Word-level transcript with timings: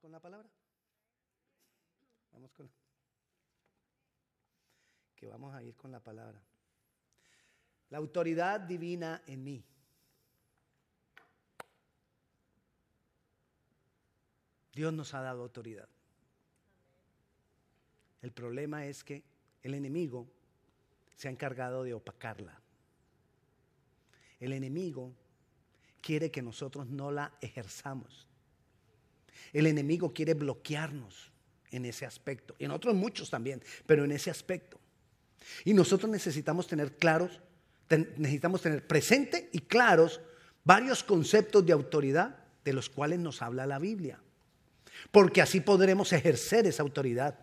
con 0.00 0.12
la 0.12 0.20
palabra? 0.20 0.48
Vamos 2.32 2.50
con 2.52 2.70
que 5.20 5.26
vamos 5.26 5.54
a 5.54 5.62
ir 5.62 5.76
con 5.76 5.92
la 5.92 6.00
palabra. 6.00 6.40
La 7.90 7.98
autoridad 7.98 8.60
divina 8.60 9.22
en 9.26 9.44
mí. 9.44 9.62
Dios 14.72 14.94
nos 14.94 15.12
ha 15.12 15.20
dado 15.20 15.42
autoridad. 15.42 15.88
El 18.22 18.32
problema 18.32 18.86
es 18.86 19.04
que 19.04 19.22
el 19.62 19.74
enemigo 19.74 20.26
se 21.16 21.28
ha 21.28 21.30
encargado 21.30 21.82
de 21.82 21.92
opacarla. 21.92 22.58
El 24.38 24.54
enemigo 24.54 25.14
quiere 26.00 26.30
que 26.30 26.40
nosotros 26.40 26.88
no 26.88 27.10
la 27.10 27.36
ejerzamos. 27.42 28.29
El 29.52 29.66
enemigo 29.66 30.12
quiere 30.12 30.34
bloquearnos 30.34 31.30
en 31.70 31.84
ese 31.84 32.06
aspecto, 32.06 32.54
en 32.58 32.70
otros 32.70 32.94
muchos 32.94 33.30
también, 33.30 33.62
pero 33.86 34.04
en 34.04 34.12
ese 34.12 34.30
aspecto. 34.30 34.78
Y 35.64 35.74
nosotros 35.74 36.10
necesitamos 36.10 36.66
tener 36.66 36.96
claros, 36.96 37.40
necesitamos 37.88 38.62
tener 38.62 38.86
presente 38.86 39.48
y 39.52 39.60
claros 39.60 40.20
varios 40.64 41.02
conceptos 41.02 41.64
de 41.64 41.72
autoridad 41.72 42.36
de 42.64 42.72
los 42.72 42.88
cuales 42.88 43.18
nos 43.18 43.42
habla 43.42 43.66
la 43.66 43.78
Biblia. 43.78 44.20
Porque 45.10 45.40
así 45.40 45.60
podremos 45.60 46.12
ejercer 46.12 46.66
esa 46.66 46.82
autoridad. 46.82 47.38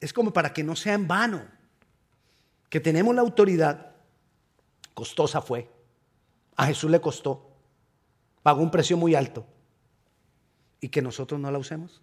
Es 0.00 0.12
como 0.12 0.32
para 0.32 0.52
que 0.52 0.62
no 0.62 0.76
sea 0.76 0.94
en 0.94 1.08
vano 1.08 1.46
que 2.68 2.80
tenemos 2.80 3.14
la 3.14 3.22
autoridad, 3.22 3.94
costosa 4.94 5.40
fue. 5.40 5.70
A 6.56 6.66
Jesús 6.66 6.90
le 6.90 7.00
costó, 7.00 7.50
pagó 8.42 8.62
un 8.62 8.70
precio 8.70 8.96
muy 8.96 9.14
alto 9.14 9.46
y 10.80 10.88
que 10.88 11.02
nosotros 11.02 11.40
no 11.40 11.50
la 11.50 11.58
usemos. 11.58 12.00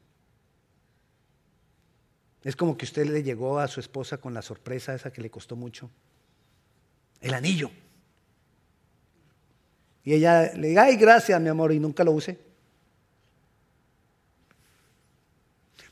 Es 2.44 2.56
como 2.56 2.78
que 2.78 2.86
usted 2.86 3.08
le 3.08 3.24
llegó 3.24 3.60
a 3.60 3.68
su 3.68 3.80
esposa 3.80 4.18
con 4.18 4.34
la 4.34 4.42
sorpresa 4.42 4.94
esa 4.94 5.14
que 5.14 5.22
le 5.22 5.30
costó 5.30 5.56
mucho. 5.56 5.90
El 7.22 7.34
anillo. 7.34 7.72
Y 10.04 10.14
ella 10.14 10.52
le 10.54 10.70
diga, 10.70 10.84
ay, 10.84 10.98
gracias, 10.98 11.40
mi 11.40 11.48
amor, 11.48 11.72
y 11.72 11.80
nunca 11.80 12.04
lo 12.04 12.12
use. 12.12 12.38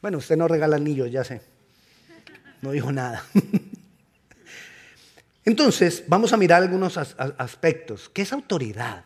Bueno, 0.02 0.17
usted 0.17 0.36
no 0.36 0.47
regala 0.47 0.75
anillos, 0.75 1.09
ya 1.09 1.23
sé. 1.23 1.41
No 2.61 2.72
dijo 2.72 2.91
nada. 2.91 3.23
Entonces, 5.45 6.03
vamos 6.08 6.34
a 6.34 6.38
mirar 6.38 6.61
algunos 6.61 6.97
aspectos. 6.97 8.09
¿Qué 8.09 8.23
es 8.23 8.34
autoridad? 8.34 9.06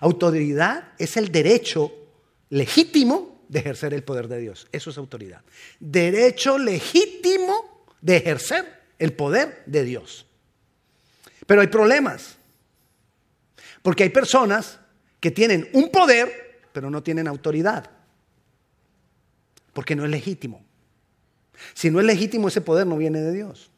Autoridad 0.00 0.92
es 0.98 1.16
el 1.16 1.32
derecho 1.32 2.01
legítimo 2.52 3.44
de 3.48 3.60
ejercer 3.60 3.94
el 3.94 4.04
poder 4.04 4.28
de 4.28 4.38
Dios. 4.38 4.68
Eso 4.72 4.90
es 4.90 4.98
autoridad. 4.98 5.40
Derecho 5.80 6.58
legítimo 6.58 7.84
de 8.00 8.16
ejercer 8.18 8.80
el 8.98 9.14
poder 9.14 9.62
de 9.64 9.84
Dios. 9.84 10.26
Pero 11.46 11.62
hay 11.62 11.68
problemas. 11.68 12.36
Porque 13.80 14.02
hay 14.02 14.10
personas 14.10 14.78
que 15.18 15.30
tienen 15.30 15.68
un 15.72 15.90
poder, 15.90 16.60
pero 16.72 16.90
no 16.90 17.02
tienen 17.02 17.26
autoridad. 17.26 17.90
Porque 19.72 19.96
no 19.96 20.04
es 20.04 20.10
legítimo. 20.10 20.62
Si 21.72 21.90
no 21.90 22.00
es 22.00 22.06
legítimo, 22.06 22.48
ese 22.48 22.60
poder 22.60 22.86
no 22.86 22.98
viene 22.98 23.22
de 23.22 23.32
Dios. 23.32 23.70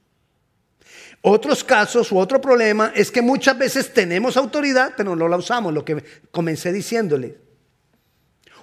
Otros 1.23 1.63
casos 1.63 2.11
u 2.11 2.19
otro 2.19 2.41
problema 2.41 2.93
es 2.95 3.13
que 3.13 3.23
muchas 3.23 3.57
veces 3.57 3.95
tenemos 3.95 4.37
autoridad, 4.37 4.95
pero 4.97 5.15
no 5.15 5.29
la 5.29 5.37
usamos, 5.37 5.73
lo 5.73 5.85
que 5.85 6.03
comencé 6.33 6.73
diciéndole. 6.73 7.44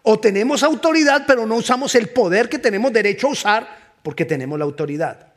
O 0.03 0.19
tenemos 0.19 0.63
autoridad, 0.63 1.25
pero 1.27 1.45
no 1.45 1.55
usamos 1.55 1.93
el 1.95 2.09
poder 2.09 2.49
que 2.49 2.59
tenemos 2.59 2.91
derecho 2.91 3.27
a 3.27 3.31
usar 3.31 3.81
porque 4.03 4.25
tenemos 4.25 4.57
la 4.57 4.65
autoridad. 4.65 5.27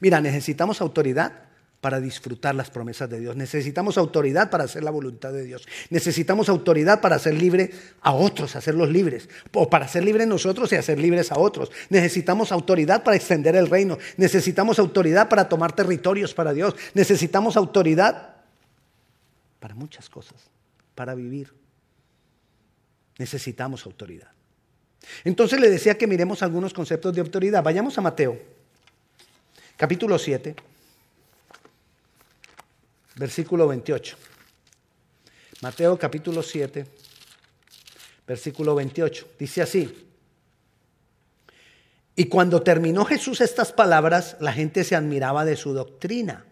Mira, 0.00 0.20
necesitamos 0.20 0.80
autoridad 0.80 1.44
para 1.80 2.00
disfrutar 2.00 2.54
las 2.54 2.70
promesas 2.70 3.10
de 3.10 3.20
Dios. 3.20 3.36
Necesitamos 3.36 3.98
autoridad 3.98 4.48
para 4.48 4.64
hacer 4.64 4.82
la 4.82 4.90
voluntad 4.90 5.34
de 5.34 5.44
Dios. 5.44 5.68
Necesitamos 5.90 6.48
autoridad 6.48 7.02
para 7.02 7.16
hacer 7.16 7.34
libre 7.34 7.72
a 8.00 8.14
otros, 8.14 8.56
hacerlos 8.56 8.88
libres. 8.88 9.28
O 9.52 9.68
para 9.68 9.86
ser 9.86 10.02
libres 10.02 10.26
nosotros 10.26 10.72
y 10.72 10.76
hacer 10.76 10.98
libres 10.98 11.30
a 11.30 11.38
otros. 11.38 11.70
Necesitamos 11.90 12.52
autoridad 12.52 13.02
para 13.02 13.16
extender 13.16 13.54
el 13.54 13.68
reino. 13.68 13.98
Necesitamos 14.16 14.78
autoridad 14.78 15.28
para 15.28 15.46
tomar 15.46 15.72
territorios 15.72 16.32
para 16.32 16.54
Dios. 16.54 16.74
Necesitamos 16.94 17.54
autoridad 17.54 18.36
para 19.60 19.74
muchas 19.74 20.08
cosas, 20.08 20.40
para 20.94 21.14
vivir 21.14 21.52
necesitamos 23.18 23.86
autoridad. 23.86 24.30
Entonces 25.24 25.60
le 25.60 25.70
decía 25.70 25.96
que 25.96 26.06
miremos 26.06 26.42
algunos 26.42 26.72
conceptos 26.72 27.14
de 27.14 27.20
autoridad. 27.20 27.62
Vayamos 27.62 27.96
a 27.98 28.00
Mateo, 28.00 28.38
capítulo 29.76 30.18
7, 30.18 30.54
versículo 33.16 33.68
28. 33.68 34.16
Mateo 35.60 35.98
capítulo 35.98 36.42
7, 36.42 36.86
versículo 38.26 38.74
28. 38.74 39.28
Dice 39.38 39.62
así. 39.62 40.08
Y 42.16 42.26
cuando 42.26 42.62
terminó 42.62 43.04
Jesús 43.04 43.40
estas 43.40 43.72
palabras, 43.72 44.36
la 44.40 44.52
gente 44.52 44.84
se 44.84 44.94
admiraba 44.94 45.44
de 45.44 45.56
su 45.56 45.72
doctrina, 45.72 46.44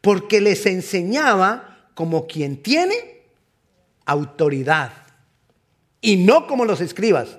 porque 0.00 0.40
les 0.40 0.66
enseñaba 0.66 1.88
como 1.94 2.26
quien 2.26 2.62
tiene 2.62 3.22
autoridad 4.04 5.03
y 6.04 6.18
no 6.18 6.46
como 6.46 6.66
los 6.66 6.82
escribas. 6.82 7.38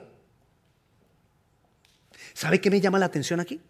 ¿Sabe 2.33 2.59
qué 2.59 2.71
me 2.71 2.81
llama 2.81 2.97
la 2.97 3.05
atención 3.05 3.39
aquí? 3.39 3.61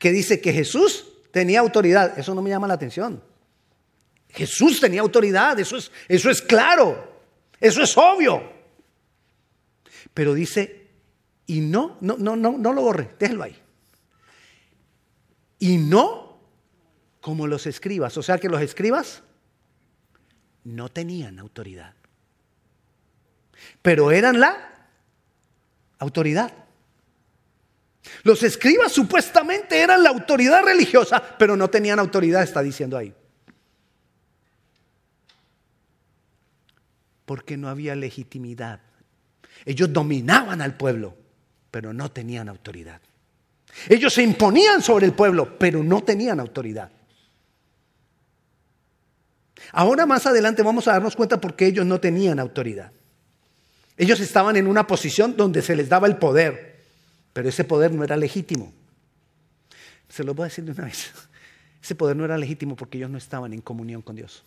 Que 0.00 0.10
dice 0.10 0.40
que 0.40 0.52
Jesús 0.52 1.06
tenía 1.30 1.60
autoridad. 1.60 2.18
Eso 2.18 2.34
no 2.34 2.42
me 2.42 2.50
llama 2.50 2.66
la 2.66 2.74
atención. 2.74 3.22
Jesús 4.30 4.80
tenía 4.80 5.02
autoridad, 5.02 5.56
eso 5.60 5.76
es, 5.76 5.92
eso 6.08 6.30
es 6.30 6.42
claro, 6.42 7.22
eso 7.60 7.80
es 7.80 7.96
obvio. 7.96 8.42
Pero 10.12 10.34
dice, 10.34 10.88
y 11.46 11.60
no, 11.60 11.96
no, 12.00 12.16
no, 12.18 12.34
no, 12.34 12.58
no 12.58 12.72
lo 12.72 12.82
borre, 12.82 13.14
déjelo 13.20 13.44
ahí. 13.44 13.56
Y 15.60 15.76
no 15.76 16.40
como 17.20 17.46
los 17.46 17.68
escribas, 17.68 18.16
o 18.16 18.22
sea 18.22 18.38
que 18.38 18.48
los 18.48 18.60
escribas 18.60 19.22
no 20.64 20.88
tenían 20.88 21.38
autoridad 21.38 21.97
pero 23.82 24.10
eran 24.10 24.40
la 24.40 24.56
autoridad. 25.98 26.52
Los 28.22 28.42
escribas 28.42 28.92
supuestamente 28.92 29.80
eran 29.80 30.02
la 30.02 30.10
autoridad 30.10 30.62
religiosa, 30.62 31.36
pero 31.38 31.56
no 31.56 31.68
tenían 31.68 31.98
autoridad, 31.98 32.42
está 32.42 32.62
diciendo 32.62 32.96
ahí. 32.96 33.14
Porque 37.24 37.56
no 37.56 37.68
había 37.68 37.94
legitimidad. 37.94 38.80
Ellos 39.64 39.92
dominaban 39.92 40.62
al 40.62 40.76
pueblo, 40.76 41.16
pero 41.70 41.92
no 41.92 42.10
tenían 42.10 42.48
autoridad. 42.48 43.00
Ellos 43.88 44.14
se 44.14 44.22
imponían 44.22 44.82
sobre 44.82 45.06
el 45.06 45.12
pueblo, 45.12 45.58
pero 45.58 45.82
no 45.82 46.02
tenían 46.02 46.40
autoridad. 46.40 46.90
Ahora 49.72 50.06
más 50.06 50.24
adelante 50.26 50.62
vamos 50.62 50.88
a 50.88 50.92
darnos 50.92 51.14
cuenta 51.14 51.40
por 51.40 51.54
qué 51.54 51.66
ellos 51.66 51.84
no 51.84 52.00
tenían 52.00 52.38
autoridad. 52.38 52.92
Ellos 53.98 54.20
estaban 54.20 54.56
en 54.56 54.68
una 54.68 54.86
posición 54.86 55.36
donde 55.36 55.60
se 55.60 55.74
les 55.74 55.88
daba 55.88 56.06
el 56.06 56.16
poder, 56.16 56.84
pero 57.32 57.48
ese 57.48 57.64
poder 57.64 57.92
no 57.92 58.04
era 58.04 58.16
legítimo. 58.16 58.72
Se 60.08 60.22
lo 60.22 60.34
voy 60.34 60.44
a 60.44 60.48
decir 60.48 60.64
de 60.64 60.70
una 60.70 60.84
vez. 60.84 61.10
Ese 61.82 61.94
poder 61.94 62.16
no 62.16 62.24
era 62.24 62.36
legítimo 62.36 62.74
porque 62.74 62.98
ellos 62.98 63.08
no 63.08 63.18
estaban 63.18 63.52
en 63.52 63.60
comunión 63.60 64.02
con 64.02 64.16
Dios. 64.16 64.42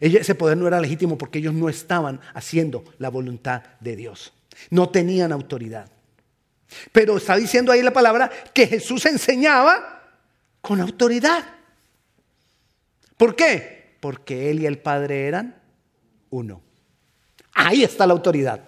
Ese 0.00 0.34
poder 0.34 0.56
no 0.56 0.66
era 0.66 0.80
legítimo 0.80 1.16
porque 1.16 1.38
ellos 1.38 1.54
no 1.54 1.68
estaban 1.68 2.20
haciendo 2.34 2.84
la 2.98 3.08
voluntad 3.08 3.62
de 3.80 3.96
Dios. 3.96 4.32
No 4.70 4.88
tenían 4.90 5.32
autoridad. 5.32 5.88
Pero 6.90 7.16
está 7.16 7.36
diciendo 7.36 7.70
ahí 7.72 7.82
la 7.82 7.92
palabra 7.92 8.30
que 8.52 8.66
Jesús 8.66 9.06
enseñaba 9.06 10.02
con 10.60 10.80
autoridad. 10.80 11.44
¿Por 13.16 13.36
qué? 13.36 13.96
Porque 14.00 14.50
Él 14.50 14.60
y 14.60 14.66
el 14.66 14.78
Padre 14.78 15.28
eran 15.28 15.56
uno. 16.30 16.60
Ahí 17.64 17.84
está 17.84 18.06
la 18.08 18.12
autoridad. 18.12 18.60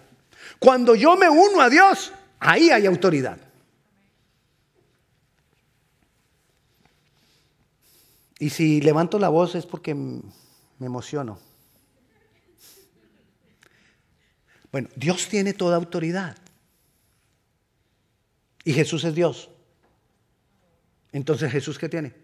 Cuando 0.61 0.95
yo 0.95 1.17
me 1.17 1.29
uno 1.29 1.61
a 1.61 1.69
Dios, 1.69 2.13
ahí 2.39 2.71
hay 2.71 2.87
autoridad. 2.87 3.39
Y 8.39 8.51
si 8.51 8.81
levanto 8.81 9.19
la 9.19 9.31
voz 9.31 9.57
es 9.57 9.67
porque 9.67 9.95
me 9.95 10.87
emociono. 10.87 11.41
Bueno, 14.71 14.89
Dios 14.95 15.29
tiene 15.29 15.55
toda 15.55 15.77
autoridad. 15.77 16.37
Y 18.63 18.73
Jesús 18.73 19.03
es 19.03 19.15
Dios. 19.15 19.51
Entonces 21.11 21.51
Jesús 21.51 21.79
qué 21.79 21.89
tiene? 21.89 22.24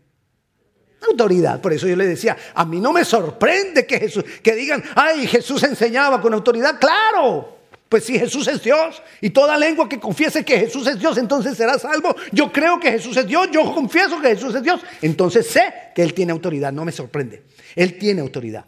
Autoridad. 1.08 1.60
Por 1.60 1.72
eso 1.72 1.88
yo 1.88 1.96
le 1.96 2.06
decía, 2.06 2.36
a 2.54 2.64
mí 2.64 2.80
no 2.80 2.92
me 2.92 3.04
sorprende 3.04 3.86
que 3.86 3.98
Jesús, 3.98 4.24
que 4.42 4.54
digan, 4.54 4.82
ay, 4.94 5.26
Jesús 5.26 5.62
enseñaba 5.62 6.20
con 6.20 6.34
autoridad. 6.34 6.78
Claro. 6.78 7.60
Pues 7.88 8.04
si 8.04 8.16
Jesús 8.16 8.46
es 8.46 8.62
Dios 8.62 9.02
y 9.20 9.30
toda 9.30 9.58
lengua 9.58 9.88
que 9.88 9.98
confiese 9.98 10.44
que 10.44 10.58
Jesús 10.60 10.86
es 10.86 11.00
Dios, 11.00 11.18
entonces 11.18 11.56
será 11.56 11.76
salvo. 11.76 12.14
Yo 12.30 12.52
creo 12.52 12.78
que 12.78 12.92
Jesús 12.92 13.16
es 13.16 13.26
Dios, 13.26 13.48
yo 13.50 13.74
confieso 13.74 14.20
que 14.20 14.28
Jesús 14.28 14.54
es 14.54 14.62
Dios. 14.62 14.80
Entonces 15.02 15.48
sé 15.48 15.72
que 15.92 16.02
Él 16.02 16.14
tiene 16.14 16.30
autoridad, 16.30 16.72
no 16.72 16.84
me 16.84 16.92
sorprende. 16.92 17.42
Él 17.74 17.98
tiene 17.98 18.20
autoridad. 18.20 18.64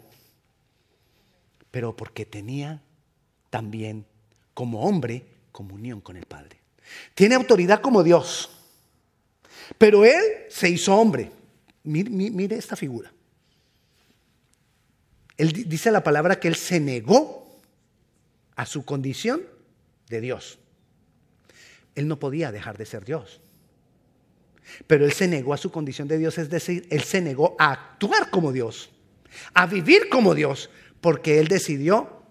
Pero 1.71 1.95
porque 1.95 2.25
tenía 2.25 2.81
también 3.49 4.05
como 4.53 4.83
hombre 4.83 5.23
comunión 5.53 6.01
con 6.01 6.17
el 6.17 6.25
Padre. 6.25 6.59
Tiene 7.15 7.35
autoridad 7.35 7.79
como 7.79 8.03
Dios. 8.03 8.49
Pero 9.77 10.03
Él 10.03 10.21
se 10.49 10.69
hizo 10.69 10.93
hombre. 10.95 11.31
Mire, 11.83 12.55
esta 12.55 12.75
figura. 12.75 13.11
Él 15.37 15.51
dice 15.67 15.91
la 15.91 16.03
palabra 16.03 16.39
que 16.39 16.47
Él 16.47 16.55
se 16.55 16.79
negó 16.79 17.59
a 18.55 18.65
su 18.65 18.85
condición 18.85 19.41
de 20.07 20.21
Dios. 20.21 20.59
Él 21.95 22.07
no 22.07 22.19
podía 22.19 22.51
dejar 22.51 22.77
de 22.77 22.85
ser 22.85 23.03
Dios. 23.03 23.41
Pero 24.87 25.05
Él 25.05 25.11
se 25.11 25.27
negó 25.27 25.53
a 25.53 25.57
su 25.57 25.71
condición 25.71 26.07
de 26.07 26.17
Dios, 26.17 26.37
es 26.37 26.49
decir, 26.49 26.87
Él 26.89 27.03
se 27.03 27.21
negó 27.21 27.55
a 27.59 27.71
actuar 27.71 28.29
como 28.29 28.51
Dios, 28.51 28.91
a 29.53 29.65
vivir 29.65 30.07
como 30.09 30.33
Dios, 30.35 30.69
porque 31.01 31.39
Él 31.39 31.47
decidió 31.47 32.23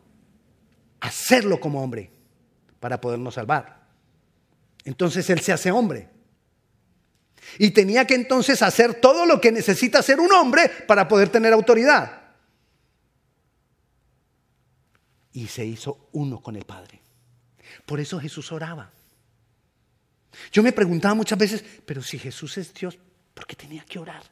hacerlo 1.01 1.61
como 1.61 1.83
hombre 1.83 2.11
para 2.81 3.01
podernos 3.01 3.35
salvar. 3.35 3.83
Entonces 4.85 5.29
Él 5.29 5.41
se 5.41 5.53
hace 5.53 5.71
hombre. 5.71 6.09
Y 7.59 7.71
tenía 7.71 8.07
que 8.07 8.15
entonces 8.15 8.63
hacer 8.63 8.95
todo 8.95 9.27
lo 9.27 9.41
que 9.41 9.53
necesita 9.53 10.03
ser 10.03 10.21
un 10.21 10.33
hombre 10.33 10.69
para 10.87 11.09
poder 11.09 11.29
tener 11.29 11.53
autoridad. 11.53 12.21
Y 15.33 15.47
se 15.47 15.65
hizo 15.65 16.09
uno 16.13 16.41
con 16.41 16.57
el 16.57 16.65
Padre. 16.65 17.01
Por 17.87 18.01
eso 18.01 18.19
Jesús 18.21 18.53
oraba. 18.53 18.91
Yo 20.51 20.63
me 20.63 20.73
preguntaba 20.73 21.15
muchas 21.15 21.39
veces, 21.39 21.65
pero 21.85 22.03
si 22.03 22.19
Jesús 22.19 22.57
es 22.59 22.73
Dios, 22.73 22.99
¿por 23.35 23.47
qué 23.47 23.57
tenía 23.57 23.85
que 23.85 23.99
orar? 23.99 24.23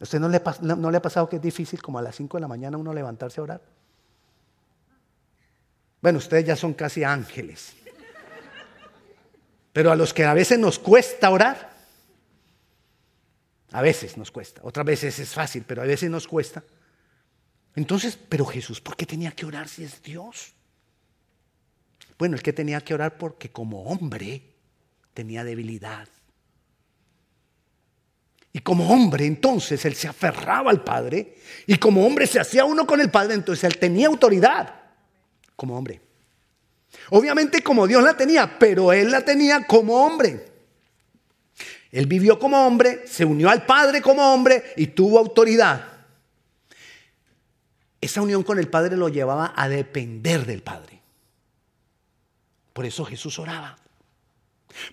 ¿A 0.00 0.02
usted 0.02 0.18
no 0.18 0.28
le, 0.28 0.42
no 0.62 0.90
le 0.90 0.96
ha 0.96 1.02
pasado 1.02 1.28
que 1.28 1.36
es 1.36 1.42
difícil 1.42 1.80
como 1.80 1.98
a 1.98 2.02
las 2.02 2.16
5 2.16 2.36
de 2.36 2.40
la 2.40 2.48
mañana 2.48 2.76
uno 2.76 2.92
levantarse 2.92 3.40
a 3.40 3.44
orar? 3.44 3.62
Bueno, 6.00 6.18
ustedes 6.18 6.44
ya 6.44 6.56
son 6.56 6.74
casi 6.74 7.04
ángeles. 7.04 7.74
Pero 9.72 9.90
a 9.90 9.96
los 9.96 10.12
que 10.12 10.24
a 10.24 10.34
veces 10.34 10.58
nos 10.58 10.78
cuesta 10.78 11.30
orar, 11.30 11.72
a 13.70 13.80
veces 13.80 14.16
nos 14.18 14.30
cuesta, 14.30 14.60
otras 14.64 14.84
veces 14.84 15.18
es 15.18 15.30
fácil, 15.30 15.64
pero 15.66 15.82
a 15.82 15.86
veces 15.86 16.10
nos 16.10 16.28
cuesta. 16.28 16.62
Entonces, 17.74 18.18
pero 18.28 18.44
Jesús, 18.44 18.80
¿por 18.80 18.96
qué 18.96 19.06
tenía 19.06 19.30
que 19.32 19.46
orar 19.46 19.68
si 19.68 19.84
es 19.84 20.02
Dios? 20.02 20.52
Bueno, 22.18 22.36
el 22.36 22.42
que 22.42 22.52
tenía 22.52 22.82
que 22.82 22.92
orar 22.92 23.16
porque 23.16 23.50
como 23.50 23.84
hombre 23.84 24.42
tenía 25.14 25.42
debilidad. 25.42 26.06
Y 28.52 28.60
como 28.60 28.92
hombre 28.92 29.24
entonces 29.24 29.82
él 29.86 29.94
se 29.94 30.08
aferraba 30.08 30.70
al 30.70 30.84
Padre 30.84 31.38
y 31.66 31.78
como 31.78 32.06
hombre 32.06 32.26
se 32.26 32.38
hacía 32.38 32.66
uno 32.66 32.86
con 32.86 33.00
el 33.00 33.10
Padre, 33.10 33.34
entonces 33.34 33.64
él 33.64 33.78
tenía 33.78 34.08
autoridad 34.08 34.74
como 35.56 35.78
hombre. 35.78 36.11
Obviamente 37.10 37.62
como 37.62 37.86
Dios 37.86 38.02
la 38.02 38.16
tenía, 38.16 38.58
pero 38.58 38.92
Él 38.92 39.10
la 39.10 39.24
tenía 39.24 39.66
como 39.66 40.04
hombre. 40.04 40.52
Él 41.90 42.06
vivió 42.06 42.38
como 42.38 42.66
hombre, 42.66 43.06
se 43.06 43.24
unió 43.24 43.50
al 43.50 43.66
Padre 43.66 44.00
como 44.00 44.32
hombre 44.32 44.72
y 44.76 44.88
tuvo 44.88 45.18
autoridad. 45.18 45.88
Esa 48.00 48.22
unión 48.22 48.42
con 48.42 48.58
el 48.58 48.68
Padre 48.68 48.96
lo 48.96 49.08
llevaba 49.08 49.52
a 49.54 49.68
depender 49.68 50.46
del 50.46 50.62
Padre. 50.62 51.00
Por 52.72 52.86
eso 52.86 53.04
Jesús 53.04 53.38
oraba. 53.38 53.76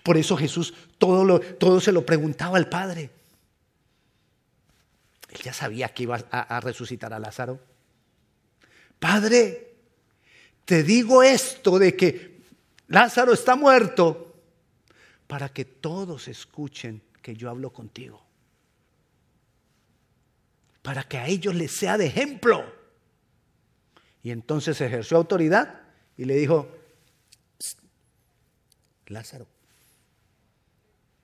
Por 0.02 0.18
eso 0.18 0.36
Jesús 0.36 0.74
todo, 0.98 1.24
lo, 1.24 1.40
todo 1.40 1.80
se 1.80 1.90
lo 1.90 2.04
preguntaba 2.04 2.58
al 2.58 2.68
Padre. 2.68 3.10
Él 5.30 5.40
ya 5.42 5.54
sabía 5.54 5.88
que 5.88 6.02
iba 6.02 6.16
a 6.30 6.60
resucitar 6.60 7.14
a 7.14 7.18
Lázaro. 7.18 7.58
Padre, 8.98 9.69
te 10.70 10.84
digo 10.84 11.24
esto 11.24 11.80
de 11.80 11.96
que 11.96 12.44
Lázaro 12.86 13.32
está 13.32 13.56
muerto 13.56 14.36
para 15.26 15.48
que 15.48 15.64
todos 15.64 16.28
escuchen 16.28 17.02
que 17.20 17.34
yo 17.34 17.50
hablo 17.50 17.72
contigo. 17.72 18.24
Para 20.80 21.02
que 21.02 21.18
a 21.18 21.26
ellos 21.26 21.56
les 21.56 21.72
sea 21.72 21.98
de 21.98 22.06
ejemplo. 22.06 22.64
Y 24.22 24.30
entonces 24.30 24.80
ejerció 24.80 25.16
autoridad 25.16 25.80
y 26.16 26.24
le 26.24 26.36
dijo, 26.36 26.68
Lázaro. 29.06 29.48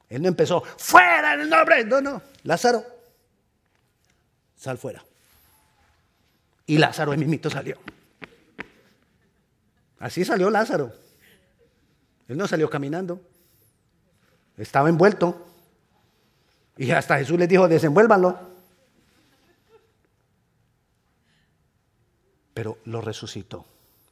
Él 0.09 0.23
no 0.23 0.29
empezó, 0.29 0.61
fuera 0.61 1.35
en 1.35 1.43
el 1.43 1.49
nombre. 1.49 1.85
No, 1.85 2.01
no, 2.01 2.21
Lázaro, 2.43 2.85
sal 4.57 4.77
fuera. 4.77 5.05
Y 6.67 6.79
Lázaro 6.79 7.13
el 7.13 7.21
mismito 7.21 7.49
salió. 7.49 7.79
Así 9.99 10.25
salió 10.25 10.51
Lázaro. 10.51 10.93
Él 12.29 12.37
no 12.37 12.47
salió 12.47 12.69
caminando. 12.69 13.21
Estaba 14.57 14.89
envuelto. 14.89 15.47
Y 16.77 16.91
hasta 16.91 17.19
Jesús 17.19 17.39
les 17.39 17.49
dijo, 17.49 17.69
desenvuélvanlo. 17.69 18.39
Pero 22.53 22.79
lo 22.85 23.01
resucitó 23.01 23.67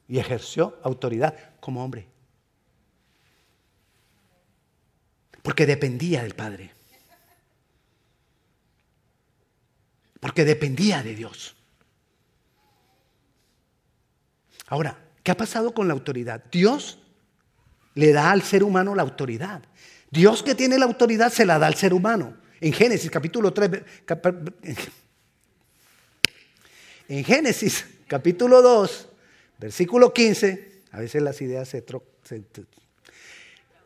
y 0.07 0.19
ejerció 0.19 0.77
autoridad 0.83 1.35
como 1.59 1.83
hombre. 1.83 2.07
Porque 5.41 5.65
dependía 5.65 6.23
del 6.23 6.35
Padre. 6.35 6.71
Porque 10.19 10.43
dependía 10.43 11.03
de 11.03 11.15
Dios. 11.15 11.55
Ahora, 14.67 15.04
¿Qué 15.25 15.31
ha 15.31 15.37
pasado 15.37 15.73
con 15.73 15.87
la 15.87 15.95
autoridad? 15.95 16.43
Dios 16.51 16.99
le 17.95 18.13
da 18.13 18.29
al 18.29 18.43
ser 18.43 18.63
humano 18.63 18.93
la 18.93 19.01
autoridad. 19.01 19.63
Dios 20.11 20.43
que 20.43 20.53
tiene 20.53 20.77
la 20.77 20.85
autoridad 20.85 21.33
se 21.33 21.47
la 21.47 21.57
da 21.57 21.65
al 21.65 21.73
ser 21.73 21.95
humano. 21.95 22.37
En 22.61 22.71
Génesis 22.71 23.09
capítulo 23.09 23.51
3, 23.51 23.71
en 27.09 27.23
Génesis 27.23 27.87
capítulo 28.05 28.61
2, 28.61 29.09
versículo 29.57 30.13
15, 30.13 30.83
a 30.91 30.99
veces 30.99 31.23
las 31.23 31.41
ideas 31.41 31.69
se, 31.69 31.83
se 32.23 32.43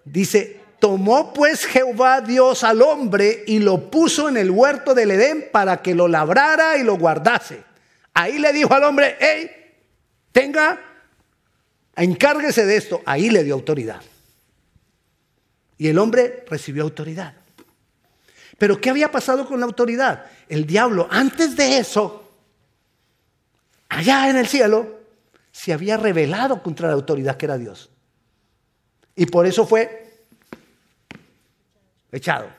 dice, 0.03 0.59
tomó 0.77 1.33
pues 1.33 1.65
Jehová 1.65 2.19
Dios 2.19 2.65
al 2.65 2.81
hombre 2.81 3.45
y 3.47 3.59
lo 3.59 3.89
puso 3.89 4.27
en 4.27 4.35
el 4.35 4.51
huerto 4.51 4.93
del 4.93 5.11
Edén 5.11 5.47
para 5.53 5.81
que 5.81 5.95
lo 5.95 6.09
labrara 6.09 6.75
y 6.75 6.83
lo 6.83 6.97
guardase. 6.97 7.63
Ahí 8.13 8.39
le 8.39 8.51
dijo 8.51 8.73
al 8.73 8.83
hombre, 8.83 9.15
hey, 9.21 9.49
tenga 10.33 10.88
encárguese 11.95 12.65
de 12.65 12.77
esto. 12.77 13.01
Ahí 13.05 13.29
le 13.29 13.43
dio 13.43 13.53
autoridad. 13.53 14.01
Y 15.77 15.87
el 15.87 15.97
hombre 15.97 16.45
recibió 16.49 16.83
autoridad. 16.83 17.33
Pero 18.57 18.79
¿qué 18.81 18.89
había 18.89 19.11
pasado 19.11 19.47
con 19.47 19.59
la 19.59 19.65
autoridad? 19.65 20.25
El 20.49 20.65
diablo, 20.65 21.07
antes 21.09 21.55
de 21.55 21.77
eso, 21.77 22.29
allá 23.87 24.29
en 24.29 24.35
el 24.35 24.47
cielo, 24.47 24.99
se 25.51 25.73
había 25.73 25.97
rebelado 25.97 26.61
contra 26.61 26.89
la 26.89 26.93
autoridad 26.93 27.37
que 27.37 27.45
era 27.45 27.57
Dios. 27.57 27.89
Y 29.15 29.25
por 29.25 29.45
eso 29.45 29.65
fue 29.65 30.25
echado. 32.11 32.49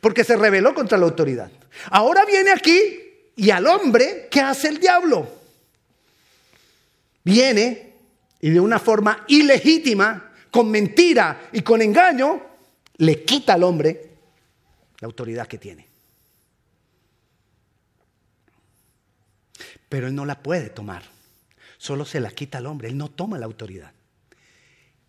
Porque 0.00 0.24
se 0.24 0.36
rebeló 0.36 0.74
contra 0.74 0.98
la 0.98 1.04
autoridad. 1.04 1.50
Ahora 1.90 2.24
viene 2.24 2.50
aquí 2.50 3.30
y 3.36 3.50
al 3.50 3.66
hombre, 3.66 4.28
¿qué 4.30 4.40
hace 4.40 4.68
el 4.68 4.78
diablo? 4.78 5.28
Viene 7.24 7.91
y 8.42 8.50
de 8.50 8.60
una 8.60 8.78
forma 8.80 9.24
ilegítima, 9.28 10.32
con 10.50 10.68
mentira 10.68 11.48
y 11.52 11.62
con 11.62 11.80
engaño, 11.80 12.42
le 12.96 13.24
quita 13.24 13.54
al 13.54 13.62
hombre 13.62 14.10
la 14.98 15.06
autoridad 15.06 15.46
que 15.46 15.58
tiene. 15.58 15.88
Pero 19.88 20.08
él 20.08 20.14
no 20.14 20.24
la 20.24 20.42
puede 20.42 20.70
tomar. 20.70 21.04
Solo 21.78 22.04
se 22.04 22.18
la 22.18 22.30
quita 22.30 22.58
al 22.58 22.66
hombre. 22.66 22.88
Él 22.88 22.98
no 22.98 23.08
toma 23.10 23.38
la 23.38 23.46
autoridad. 23.46 23.92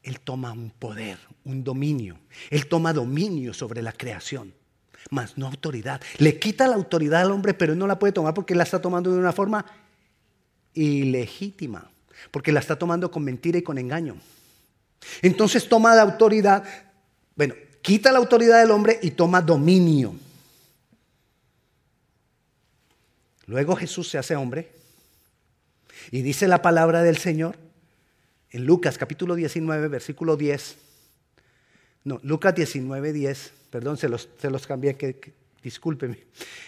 Él 0.03 0.19
toma 0.19 0.51
un 0.51 0.69
poder, 0.69 1.17
un 1.43 1.63
dominio. 1.63 2.19
Él 2.51 2.67
toma 2.67 2.93
dominio 2.93 3.53
sobre 3.53 3.81
la 3.81 3.93
creación, 3.93 4.53
más 5.09 5.39
no 5.39 5.47
autoridad. 5.47 6.01
Le 6.19 6.37
quita 6.37 6.67
la 6.67 6.75
autoridad 6.75 7.21
al 7.21 7.31
hombre, 7.31 7.55
pero 7.55 7.73
él 7.73 7.79
no 7.79 7.87
la 7.87 7.97
puede 7.97 8.13
tomar 8.13 8.35
porque 8.35 8.53
la 8.53 8.63
está 8.63 8.79
tomando 8.79 9.11
de 9.11 9.17
una 9.17 9.31
forma 9.31 9.65
ilegítima 10.73 11.92
porque 12.31 12.51
la 12.51 12.59
está 12.59 12.77
tomando 12.77 13.11
con 13.11 13.23
mentira 13.23 13.57
y 13.57 13.61
con 13.61 13.77
engaño. 13.77 14.15
Entonces 15.21 15.67
toma 15.67 15.95
la 15.95 16.01
autoridad, 16.01 16.63
bueno, 17.35 17.55
quita 17.81 18.11
la 18.11 18.19
autoridad 18.19 18.59
del 18.59 18.71
hombre 18.71 18.99
y 19.01 19.11
toma 19.11 19.41
dominio. 19.41 20.15
Luego 23.45 23.75
Jesús 23.75 24.09
se 24.09 24.17
hace 24.17 24.35
hombre 24.35 24.71
y 26.11 26.21
dice 26.21 26.47
la 26.47 26.61
palabra 26.61 27.03
del 27.03 27.17
Señor 27.17 27.57
en 28.51 28.65
Lucas 28.65 28.97
capítulo 28.97 29.35
19, 29.35 29.87
versículo 29.87 30.37
10. 30.37 30.77
No, 32.05 32.19
Lucas 32.23 32.55
19, 32.55 33.13
10. 33.13 33.53
Perdón, 33.69 33.97
se 33.97 34.07
los, 34.07 34.29
se 34.39 34.49
los 34.49 34.67
cambié, 34.67 34.95
que, 34.95 35.33
discúlpeme. 35.63 36.19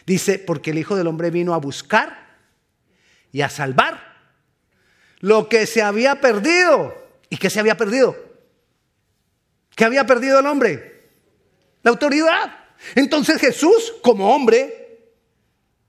Dice, 0.05 0.39
porque 0.39 0.71
el 0.71 0.79
Hijo 0.79 0.95
del 0.95 1.07
Hombre 1.07 1.29
vino 1.29 1.53
a 1.53 1.57
buscar 1.57 2.38
y 3.31 3.41
a 3.41 3.50
salvar 3.50 4.14
lo 5.25 5.50
que 5.50 5.65
se 5.65 5.82
había 5.82 6.22
perdido. 6.22 6.94
¿Y 7.32 7.38
qué 7.38 7.50
se 7.50 7.60
había 7.60 7.75
perdido? 7.75 8.15
¿Qué 9.75 9.84
había 9.84 10.05
perdido 10.05 10.39
el 10.39 10.46
hombre? 10.46 11.10
La 11.82 11.89
autoridad. 11.89 12.60
Entonces 12.94 13.41
Jesús, 13.41 13.96
como 14.03 14.36
hombre, 14.36 15.15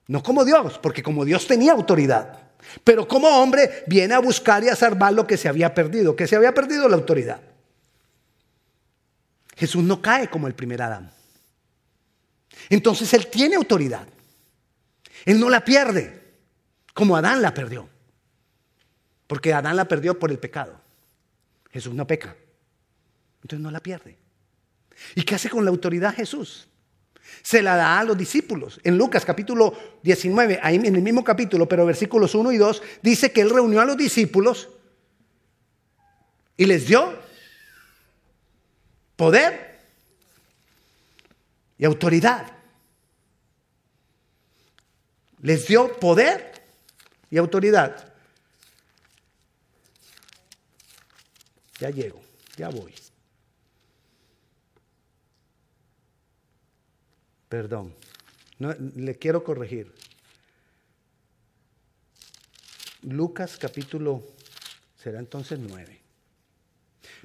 no 0.06 0.22
como 0.22 0.42
Dios, 0.42 0.78
porque 0.78 1.02
como 1.02 1.22
Dios 1.26 1.46
tenía 1.46 1.72
autoridad, 1.72 2.44
pero 2.82 3.06
como 3.06 3.28
hombre 3.28 3.84
viene 3.86 4.14
a 4.14 4.20
buscar 4.20 4.64
y 4.64 4.70
a 4.70 4.76
salvar 4.76 5.12
lo 5.12 5.26
que 5.26 5.36
se 5.36 5.50
había 5.50 5.74
perdido, 5.74 6.16
que 6.16 6.26
se 6.26 6.36
había 6.36 6.54
perdido 6.54 6.88
la 6.88 6.96
autoridad. 6.96 7.42
Jesús 9.54 9.84
no 9.84 10.00
cae 10.00 10.30
como 10.30 10.46
el 10.46 10.54
primer 10.54 10.80
Adán. 10.80 11.12
Entonces 12.70 13.12
Él 13.12 13.26
tiene 13.26 13.56
autoridad. 13.56 14.08
Él 15.26 15.38
no 15.38 15.50
la 15.50 15.62
pierde, 15.62 16.22
como 16.94 17.18
Adán 17.18 17.42
la 17.42 17.52
perdió. 17.52 17.95
Porque 19.26 19.52
Adán 19.52 19.76
la 19.76 19.86
perdió 19.86 20.18
por 20.18 20.30
el 20.30 20.38
pecado. 20.38 20.80
Jesús 21.70 21.94
no 21.94 22.06
peca. 22.06 22.36
Entonces 23.42 23.60
no 23.60 23.70
la 23.70 23.80
pierde. 23.80 24.16
¿Y 25.14 25.22
qué 25.22 25.34
hace 25.34 25.50
con 25.50 25.64
la 25.64 25.70
autoridad 25.70 26.14
Jesús? 26.14 26.68
Se 27.42 27.62
la 27.62 27.76
da 27.76 27.98
a 27.98 28.04
los 28.04 28.16
discípulos. 28.16 28.80
En 28.84 28.96
Lucas 28.96 29.24
capítulo 29.24 29.74
19, 30.02 30.60
ahí 30.62 30.76
en 30.76 30.94
el 30.94 31.02
mismo 31.02 31.22
capítulo, 31.24 31.68
pero 31.68 31.84
versículos 31.84 32.34
1 32.34 32.52
y 32.52 32.56
2, 32.56 32.82
dice 33.02 33.32
que 33.32 33.40
Él 33.40 33.50
reunió 33.50 33.80
a 33.80 33.84
los 33.84 33.96
discípulos 33.96 34.68
y 36.56 36.66
les 36.66 36.86
dio 36.86 37.18
poder 39.16 39.80
y 41.78 41.84
autoridad. 41.84 42.52
Les 45.42 45.66
dio 45.66 45.92
poder 45.98 46.52
y 47.30 47.38
autoridad. 47.38 48.14
Ya 51.80 51.90
llego, 51.90 52.20
ya 52.56 52.68
voy. 52.68 52.94
Perdón, 57.48 57.94
le 58.58 59.14
quiero 59.16 59.44
corregir. 59.44 59.92
Lucas 63.02 63.56
capítulo, 63.56 64.22
será 64.96 65.20
entonces 65.20 65.58
9. 65.60 66.00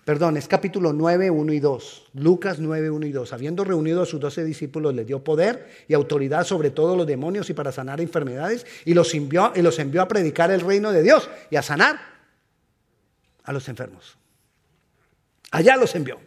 Perdón, 0.05 0.37
es 0.37 0.47
capítulo 0.47 0.93
9, 0.93 1.29
1 1.29 1.53
y 1.53 1.59
2. 1.59 2.09
Lucas 2.15 2.59
9, 2.59 2.89
1 2.89 3.05
y 3.05 3.11
2. 3.11 3.33
Habiendo 3.33 3.63
reunido 3.63 4.01
a 4.01 4.05
sus 4.05 4.19
doce 4.19 4.43
discípulos, 4.43 4.93
les 4.95 5.05
dio 5.05 5.23
poder 5.23 5.69
y 5.87 5.93
autoridad 5.93 6.43
sobre 6.43 6.71
todos 6.71 6.97
los 6.97 7.05
demonios 7.05 7.49
y 7.49 7.53
para 7.53 7.71
sanar 7.71 8.01
enfermedades 8.01 8.65
y 8.85 8.93
los 8.93 9.13
envió, 9.13 9.53
y 9.55 9.61
los 9.61 9.77
envió 9.79 10.01
a 10.01 10.07
predicar 10.07 10.51
el 10.51 10.61
reino 10.61 10.91
de 10.91 11.03
Dios 11.03 11.29
y 11.49 11.55
a 11.55 11.61
sanar 11.61 11.99
a 13.43 13.53
los 13.53 13.67
enfermos. 13.69 14.20
Allá 15.51 15.75
los 15.75 15.93
envió. 15.95 16.19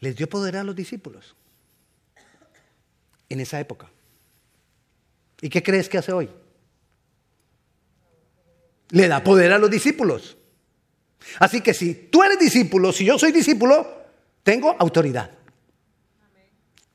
Les 0.00 0.16
dio 0.16 0.28
poder 0.28 0.56
a 0.56 0.64
los 0.64 0.74
discípulos 0.74 1.36
en 3.28 3.40
esa 3.40 3.60
época. 3.60 3.90
¿Y 5.40 5.48
qué 5.48 5.62
crees 5.62 5.88
que 5.88 5.98
hace 5.98 6.12
hoy? 6.12 6.28
Le 8.90 9.08
da 9.08 9.22
poder 9.22 9.52
a 9.52 9.58
los 9.58 9.70
discípulos. 9.70 10.36
Así 11.38 11.60
que 11.60 11.72
si 11.72 11.94
tú 11.94 12.22
eres 12.22 12.38
discípulo, 12.38 12.92
si 12.92 13.04
yo 13.04 13.18
soy 13.18 13.30
discípulo, 13.30 14.04
tengo 14.42 14.74
autoridad. 14.78 15.30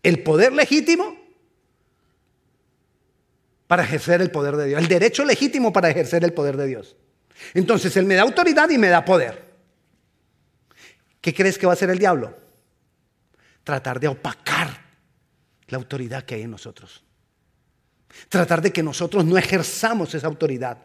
El 0.03 0.21
poder 0.21 0.51
legítimo 0.51 1.15
para 3.67 3.83
ejercer 3.83 4.21
el 4.21 4.31
poder 4.31 4.57
de 4.57 4.67
Dios. 4.67 4.81
El 4.81 4.87
derecho 4.87 5.23
legítimo 5.25 5.71
para 5.71 5.89
ejercer 5.89 6.23
el 6.23 6.33
poder 6.33 6.57
de 6.57 6.67
Dios. 6.67 6.95
Entonces 7.53 7.95
Él 7.97 8.05
me 8.05 8.15
da 8.15 8.23
autoridad 8.23 8.69
y 8.69 8.77
me 8.77 8.89
da 8.89 9.05
poder. 9.05 9.44
¿Qué 11.25 11.33
crees 11.33 11.57
que 11.57 11.65
va 11.65 11.71
a 11.71 11.73
hacer 11.73 11.89
el 11.89 11.97
diablo? 11.97 12.37
Tratar 13.63 13.99
de 13.99 14.07
opacar 14.07 14.69
la 15.69 15.77
autoridad 15.77 16.21
que 16.21 16.35
hay 16.35 16.43
en 16.43 16.51
nosotros. 16.51 17.03
Tratar 18.29 18.61
de 18.61 18.71
que 18.71 18.83
nosotros 18.83 19.25
no 19.25 19.35
ejerzamos 19.35 20.13
esa 20.13 20.27
autoridad. 20.27 20.77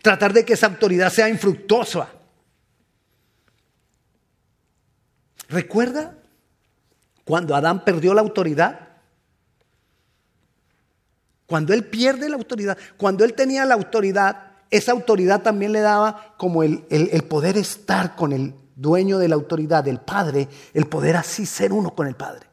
Tratar 0.00 0.32
de 0.32 0.46
que 0.46 0.54
esa 0.54 0.68
autoridad 0.68 1.12
sea 1.12 1.28
infructuosa. 1.28 2.08
¿Recuerda 5.50 6.16
cuando 7.22 7.54
Adán 7.54 7.84
perdió 7.84 8.14
la 8.14 8.22
autoridad? 8.22 8.88
Cuando 11.44 11.74
él 11.74 11.84
pierde 11.84 12.30
la 12.30 12.36
autoridad, 12.36 12.78
cuando 12.96 13.26
él 13.26 13.34
tenía 13.34 13.66
la 13.66 13.74
autoridad, 13.74 14.52
esa 14.70 14.92
autoridad 14.92 15.42
también 15.42 15.72
le 15.72 15.80
daba 15.80 16.34
como 16.38 16.62
el, 16.62 16.86
poder 17.28 17.58
estar 17.58 18.16
con 18.16 18.32
el 18.32 18.54
dueño 18.78 19.18
de 19.18 19.28
la 19.28 19.34
autoridad, 19.34 19.82
del 19.82 20.00
Padre, 20.00 20.48
el 20.72 20.86
poder 20.86 21.16
así 21.16 21.44
ser 21.44 21.72
uno 21.72 21.94
con 21.94 22.06
el 22.06 22.14
Padre. 22.14 22.46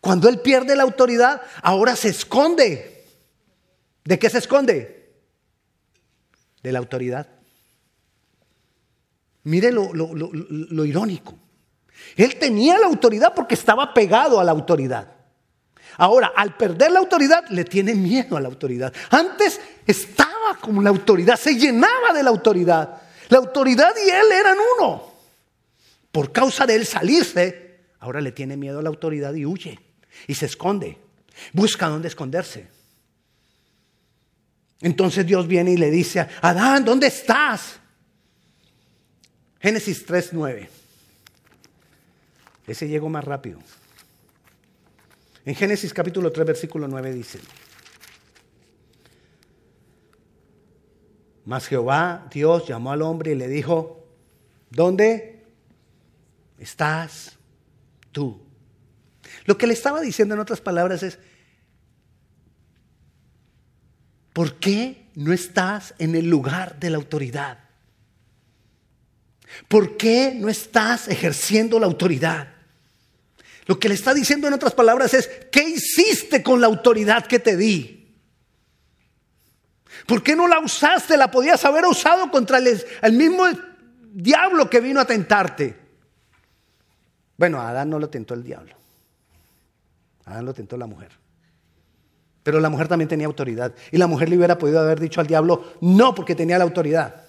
Cuando 0.00 0.28
él 0.28 0.40
pierde 0.40 0.76
la 0.76 0.84
autoridad, 0.84 1.42
ahora 1.60 1.96
se 1.96 2.08
esconde. 2.08 3.04
¿De 4.04 4.18
qué 4.18 4.30
se 4.30 4.38
esconde? 4.38 5.12
De 6.62 6.72
la 6.72 6.78
autoridad. 6.78 7.26
Mire 9.42 9.72
lo, 9.72 10.84
irónico. 10.84 11.34
Él 12.16 12.38
tenía 12.38 12.78
la 12.78 12.86
autoridad 12.86 13.34
porque 13.34 13.54
estaba 13.54 13.92
pegado 13.92 14.38
a 14.38 14.44
la 14.44 14.52
autoridad. 14.52 15.14
Ahora, 15.96 16.32
al 16.36 16.56
perder 16.56 16.92
la 16.92 17.00
autoridad, 17.00 17.44
le 17.50 17.64
tiene 17.64 17.92
miedo 17.94 18.36
a 18.36 18.40
la 18.40 18.46
autoridad. 18.46 18.92
Antes 19.10 19.60
estaba 19.84 20.56
como 20.60 20.80
la 20.80 20.90
autoridad, 20.90 21.36
se 21.36 21.56
llenaba 21.56 22.12
de 22.14 22.22
la 22.22 22.30
autoridad. 22.30 23.07
La 23.28 23.38
autoridad 23.38 23.92
y 24.04 24.08
él 24.08 24.32
eran 24.32 24.56
uno. 24.76 25.12
Por 26.12 26.32
causa 26.32 26.66
de 26.66 26.74
él 26.74 26.86
salirse, 26.86 27.80
ahora 28.00 28.20
le 28.20 28.32
tiene 28.32 28.56
miedo 28.56 28.78
a 28.78 28.82
la 28.82 28.88
autoridad 28.88 29.34
y 29.34 29.44
huye. 29.44 29.78
Y 30.26 30.34
se 30.34 30.46
esconde. 30.46 30.98
Busca 31.52 31.88
dónde 31.88 32.08
esconderse. 32.08 32.68
Entonces 34.80 35.26
Dios 35.26 35.46
viene 35.46 35.72
y 35.72 35.76
le 35.76 35.90
dice, 35.90 36.26
Adán, 36.40 36.84
¿dónde 36.84 37.08
estás? 37.08 37.78
Génesis 39.60 40.06
3.9. 40.06 40.68
Ese 42.66 42.86
llegó 42.86 43.08
más 43.08 43.24
rápido. 43.24 43.58
En 45.44 45.54
Génesis 45.54 45.92
capítulo 45.92 46.30
3, 46.30 46.46
versículo 46.46 46.86
9 46.86 47.12
dice, 47.12 47.40
Mas 51.48 51.66
Jehová, 51.66 52.28
Dios, 52.30 52.68
llamó 52.68 52.92
al 52.92 53.00
hombre 53.00 53.32
y 53.32 53.34
le 53.34 53.48
dijo, 53.48 54.06
¿dónde 54.68 55.46
estás 56.58 57.38
tú? 58.12 58.42
Lo 59.46 59.56
que 59.56 59.66
le 59.66 59.72
estaba 59.72 60.02
diciendo 60.02 60.34
en 60.34 60.42
otras 60.42 60.60
palabras 60.60 61.02
es, 61.02 61.18
¿por 64.34 64.56
qué 64.56 65.06
no 65.14 65.32
estás 65.32 65.94
en 65.98 66.16
el 66.16 66.28
lugar 66.28 66.78
de 66.78 66.90
la 66.90 66.98
autoridad? 66.98 67.60
¿Por 69.68 69.96
qué 69.96 70.34
no 70.38 70.50
estás 70.50 71.08
ejerciendo 71.08 71.80
la 71.80 71.86
autoridad? 71.86 72.56
Lo 73.64 73.80
que 73.80 73.88
le 73.88 73.94
está 73.94 74.12
diciendo 74.12 74.48
en 74.48 74.52
otras 74.52 74.74
palabras 74.74 75.14
es, 75.14 75.30
¿qué 75.50 75.62
hiciste 75.66 76.42
con 76.42 76.60
la 76.60 76.66
autoridad 76.66 77.26
que 77.26 77.38
te 77.38 77.56
di? 77.56 77.97
¿Por 80.06 80.22
qué 80.22 80.36
no 80.36 80.46
la 80.48 80.60
usaste? 80.60 81.16
La 81.16 81.30
podías 81.30 81.64
haber 81.64 81.84
usado 81.84 82.30
contra 82.30 82.58
el, 82.58 83.12
mismo 83.12 83.44
diablo 84.12 84.68
que 84.68 84.80
vino 84.80 85.00
a 85.00 85.04
tentarte. 85.04 85.76
Bueno, 87.36 87.60
a 87.60 87.70
Adán 87.70 87.90
no 87.90 87.98
lo 87.98 88.08
tentó 88.08 88.34
el 88.34 88.42
diablo. 88.42 88.74
Adán 90.24 90.44
lo 90.44 90.54
tentó 90.54 90.76
la 90.76 90.86
mujer. 90.86 91.12
Pero 92.42 92.60
la 92.60 92.68
mujer 92.68 92.88
también 92.88 93.08
tenía 93.08 93.26
autoridad. 93.26 93.74
Y 93.90 93.98
la 93.98 94.06
mujer 94.06 94.28
le 94.28 94.36
hubiera 94.36 94.58
podido 94.58 94.80
haber 94.80 95.00
dicho 95.00 95.20
al 95.20 95.26
diablo, 95.26 95.74
no, 95.80 96.14
porque 96.14 96.34
tenía 96.34 96.58
la 96.58 96.64
autoridad. 96.64 97.24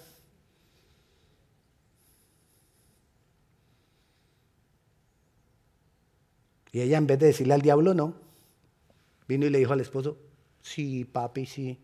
Y 6.72 6.80
ella 6.80 6.98
en 6.98 7.06
vez 7.06 7.18
de 7.18 7.26
decirle 7.26 7.54
al 7.54 7.62
diablo 7.62 7.94
no, 7.94 8.14
vino 9.26 9.46
y 9.46 9.50
le 9.50 9.58
dijo 9.58 9.72
al 9.72 9.80
esposo, 9.80 10.16
sí, 10.62 11.04
papi, 11.04 11.46
sí. 11.46 11.78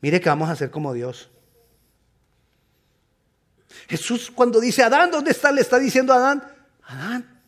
Mire 0.00 0.20
que 0.20 0.28
vamos 0.28 0.48
a 0.48 0.52
hacer 0.52 0.70
como 0.70 0.92
Dios. 0.92 1.30
Jesús 3.88 4.30
cuando 4.30 4.60
dice, 4.60 4.82
Adán, 4.82 5.10
¿dónde 5.10 5.30
está? 5.30 5.52
Le 5.52 5.60
está 5.60 5.78
diciendo 5.78 6.12
Adán, 6.12 6.42
Adán, 6.82 7.42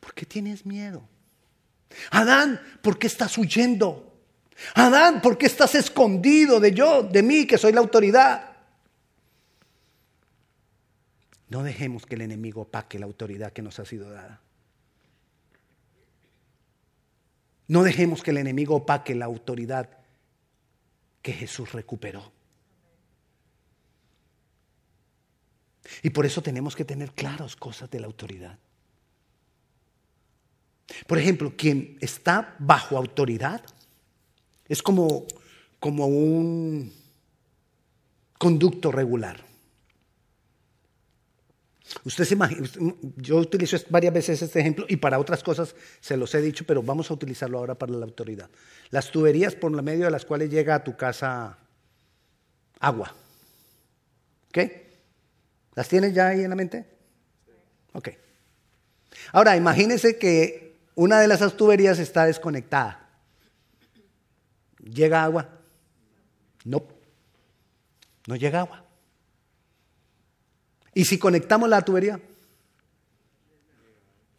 ¿por 0.00 0.14
qué 0.14 0.26
tienes 0.26 0.66
miedo? 0.66 1.08
Adán, 2.10 2.60
¿por 2.82 2.98
qué 2.98 3.06
estás 3.06 3.36
huyendo? 3.38 4.14
Adán, 4.74 5.20
¿por 5.20 5.36
qué 5.36 5.46
estás 5.46 5.74
escondido 5.74 6.60
de 6.60 6.72
yo, 6.72 7.02
de 7.02 7.22
mí, 7.22 7.46
que 7.46 7.58
soy 7.58 7.72
la 7.72 7.80
autoridad? 7.80 8.56
No 11.48 11.62
dejemos 11.62 12.06
que 12.06 12.16
el 12.16 12.22
enemigo 12.22 12.62
opaque 12.62 12.98
la 12.98 13.06
autoridad 13.06 13.52
que 13.52 13.62
nos 13.62 13.78
ha 13.78 13.84
sido 13.84 14.10
dada. 14.10 14.40
No 17.68 17.82
dejemos 17.82 18.22
que 18.22 18.30
el 18.30 18.38
enemigo 18.38 18.76
opaque 18.76 19.14
la 19.14 19.26
autoridad 19.26 19.95
que 21.26 21.32
Jesús 21.32 21.72
recuperó. 21.72 22.30
Y 26.04 26.10
por 26.10 26.24
eso 26.24 26.40
tenemos 26.40 26.76
que 26.76 26.84
tener 26.84 27.10
claras 27.10 27.56
cosas 27.56 27.90
de 27.90 27.98
la 27.98 28.06
autoridad. 28.06 28.56
Por 31.08 31.18
ejemplo, 31.18 31.52
quien 31.56 31.98
está 32.00 32.54
bajo 32.60 32.96
autoridad 32.96 33.60
es 34.68 34.80
como, 34.84 35.26
como 35.80 36.06
un 36.06 36.92
conducto 38.38 38.92
regular. 38.92 39.44
Usted 42.04 42.24
se 42.24 42.34
imagina, 42.34 42.68
yo 43.16 43.36
utilizo 43.36 43.76
varias 43.88 44.12
veces 44.12 44.42
este 44.42 44.60
ejemplo 44.60 44.86
y 44.88 44.96
para 44.96 45.18
otras 45.18 45.42
cosas 45.42 45.74
se 46.00 46.16
los 46.16 46.34
he 46.34 46.40
dicho, 46.40 46.64
pero 46.66 46.82
vamos 46.82 47.10
a 47.10 47.14
utilizarlo 47.14 47.58
ahora 47.58 47.76
para 47.76 47.92
la 47.92 48.04
autoridad. 48.04 48.50
Las 48.90 49.10
tuberías 49.10 49.54
por 49.54 49.70
medio 49.82 50.06
de 50.06 50.10
las 50.10 50.24
cuales 50.24 50.50
llega 50.50 50.74
a 50.74 50.84
tu 50.84 50.96
casa 50.96 51.58
agua. 52.80 53.14
¿Ok? 54.48 54.58
¿Las 55.74 55.88
tienes 55.88 56.12
ya 56.12 56.28
ahí 56.28 56.42
en 56.42 56.50
la 56.50 56.56
mente? 56.56 56.86
Ok. 57.92 58.08
Ahora, 59.32 59.56
imagínense 59.56 60.18
que 60.18 60.76
una 60.94 61.20
de 61.20 61.28
las 61.28 61.56
tuberías 61.56 61.98
está 61.98 62.24
desconectada. 62.24 63.08
¿Llega 64.82 65.22
agua? 65.22 65.48
No. 66.64 66.82
No 68.26 68.36
llega 68.36 68.60
agua. 68.60 68.85
¿Y 70.96 71.04
si 71.04 71.18
conectamos 71.18 71.68
la 71.68 71.82
tubería? 71.82 72.18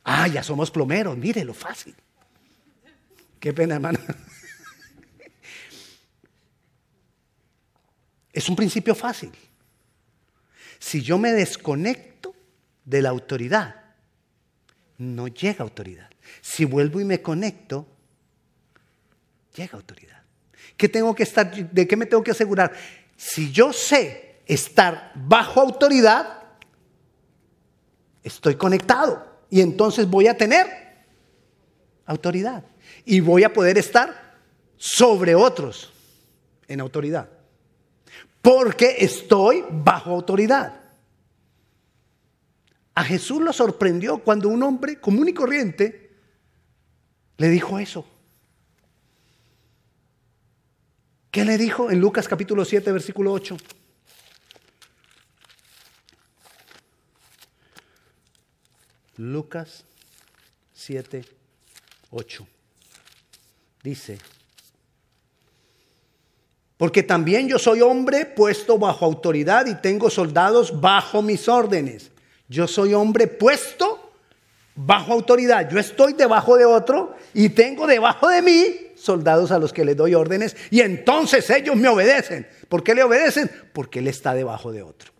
Ah, 0.03 0.27
ya 0.27 0.41
somos 0.41 0.71
plomeros, 0.71 1.15
mire 1.15 1.45
lo 1.45 1.53
fácil. 1.53 1.93
Qué 3.39 3.53
pena, 3.53 3.75
hermano. 3.75 3.99
Es 8.33 8.49
un 8.49 8.55
principio 8.55 8.95
fácil. 8.95 9.31
Si 10.79 11.03
yo 11.03 11.19
me 11.19 11.31
desconecto 11.31 12.33
de 12.85 13.03
la 13.03 13.09
autoridad, 13.09 13.75
no 14.97 15.27
llega 15.27 15.63
autoridad. 15.63 16.09
Si 16.41 16.65
vuelvo 16.65 16.99
y 16.99 17.05
me 17.05 17.21
conecto, 17.21 17.87
llega 19.53 19.77
autoridad. 19.77 20.23
¿Qué 20.75 20.89
tengo 20.89 21.13
que 21.13 21.21
estar, 21.21 21.51
¿De 21.51 21.87
qué 21.87 21.95
me 21.95 22.07
tengo 22.07 22.23
que 22.23 22.31
asegurar? 22.31 22.73
Si 23.15 23.51
yo 23.51 23.71
sé 23.73 24.41
estar 24.47 25.11
bajo 25.13 25.61
autoridad, 25.61 26.36
estoy 28.27 28.55
conectado 28.55 29.25
y 29.49 29.61
entonces 29.61 30.07
voy 30.07 30.27
a 30.27 30.37
tener 30.37 30.67
autoridad 32.05 32.63
y 33.05 33.19
voy 33.19 33.43
a 33.43 33.53
poder 33.53 33.77
estar 33.77 34.37
sobre 34.77 35.35
otros 35.35 35.91
en 36.67 36.79
autoridad. 36.81 37.29
Porque 38.41 38.97
estoy 38.99 39.63
bajo 39.69 40.11
autoridad. 40.11 40.81
A 42.95 43.03
Jesús 43.03 43.41
lo 43.41 43.53
sorprendió 43.53 44.19
cuando 44.19 44.49
un 44.49 44.63
hombre 44.63 44.99
común 44.99 45.27
y 45.29 45.33
corriente 45.33 46.11
le 47.37 47.49
dijo 47.49 47.77
eso. 47.79 48.05
¿Qué 51.29 51.45
le 51.45 51.57
dijo 51.57 51.91
en 51.91 51.99
Lucas 51.99 52.27
capítulo 52.27 52.65
7, 52.65 52.91
versículo 52.91 53.31
8? 53.33 53.57
Lucas 59.17 59.83
7, 60.73 61.23
8. 62.11 62.47
Dice, 63.83 64.17
porque 66.77 67.01
también 67.01 67.47
yo 67.47 67.57
soy 67.57 67.81
hombre 67.81 68.25
puesto 68.25 68.77
bajo 68.77 69.05
autoridad 69.05 69.65
y 69.65 69.75
tengo 69.75 70.09
soldados 70.09 70.79
bajo 70.79 71.21
mis 71.21 71.47
órdenes. 71.47 72.11
Yo 72.47 72.67
soy 72.67 72.93
hombre 72.93 73.27
puesto 73.27 74.11
bajo 74.75 75.11
autoridad. 75.11 75.69
Yo 75.69 75.79
estoy 75.79 76.13
debajo 76.13 76.55
de 76.55 76.65
otro 76.65 77.15
y 77.33 77.49
tengo 77.49 77.87
debajo 77.87 78.29
de 78.29 78.41
mí 78.43 78.75
soldados 78.95 79.51
a 79.51 79.59
los 79.59 79.73
que 79.73 79.83
les 79.83 79.97
doy 79.97 80.13
órdenes 80.13 80.55
y 80.69 80.81
entonces 80.81 81.49
ellos 81.49 81.75
me 81.75 81.87
obedecen. 81.87 82.47
¿Por 82.69 82.83
qué 82.83 82.93
le 82.93 83.03
obedecen? 83.03 83.49
Porque 83.73 83.99
él 83.99 84.07
está 84.07 84.35
debajo 84.35 84.71
de 84.71 84.83
otro. 84.83 85.16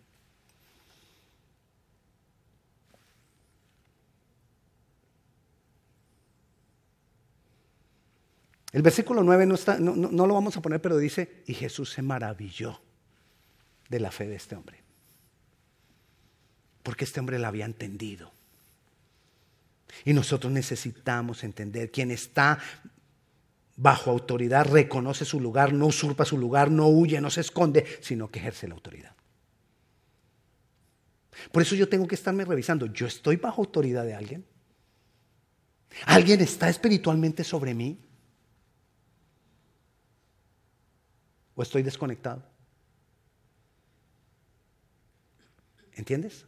El 8.72 8.82
versículo 8.82 9.22
9 9.22 9.46
no, 9.46 9.54
está, 9.54 9.78
no, 9.78 10.26
lo 10.26 10.34
vamos 10.34 10.56
a 10.56 10.62
poner, 10.62 10.80
pero 10.80 10.98
dice, 10.98 11.42
y 11.46 11.54
Jesús 11.54 11.90
se 11.90 12.02
maravilló 12.02 12.80
de 13.88 14.00
la 14.00 14.10
fe 14.10 14.26
de 14.26 14.36
este 14.36 14.56
hombre. 14.56 14.82
Porque 16.82 17.04
este 17.04 17.20
hombre 17.20 17.38
la 17.38 17.48
había 17.48 17.64
entendido. 17.64 18.30
Y 20.04 20.12
nosotros 20.12 20.52
necesitamos 20.52 21.44
entender, 21.44 21.90
quien 21.90 22.10
está 22.10 22.58
bajo 23.76 24.10
autoridad 24.10 24.66
reconoce 24.66 25.24
su 25.24 25.40
lugar, 25.40 25.72
no 25.72 25.86
usurpa 25.86 26.24
su 26.24 26.36
lugar, 26.36 26.70
no 26.70 26.88
huye, 26.88 27.20
no 27.20 27.30
se 27.30 27.40
esconde, 27.40 27.86
sino 28.02 28.30
que 28.30 28.38
ejerce 28.40 28.68
la 28.68 28.74
autoridad. 28.74 29.14
Por 31.52 31.62
eso 31.62 31.74
yo 31.74 31.88
tengo 31.88 32.06
que 32.06 32.16
estarme 32.16 32.44
revisando, 32.44 32.86
¿yo 32.86 33.06
estoy 33.06 33.36
bajo 33.36 33.62
autoridad 33.62 34.04
de 34.04 34.14
alguien? 34.14 34.44
¿Alguien 36.04 36.40
está 36.40 36.68
espiritualmente 36.68 37.44
sobre 37.44 37.72
mí? 37.72 37.98
¿O 41.58 41.62
estoy 41.62 41.82
desconectado? 41.82 42.40
¿Entiendes? 45.94 46.46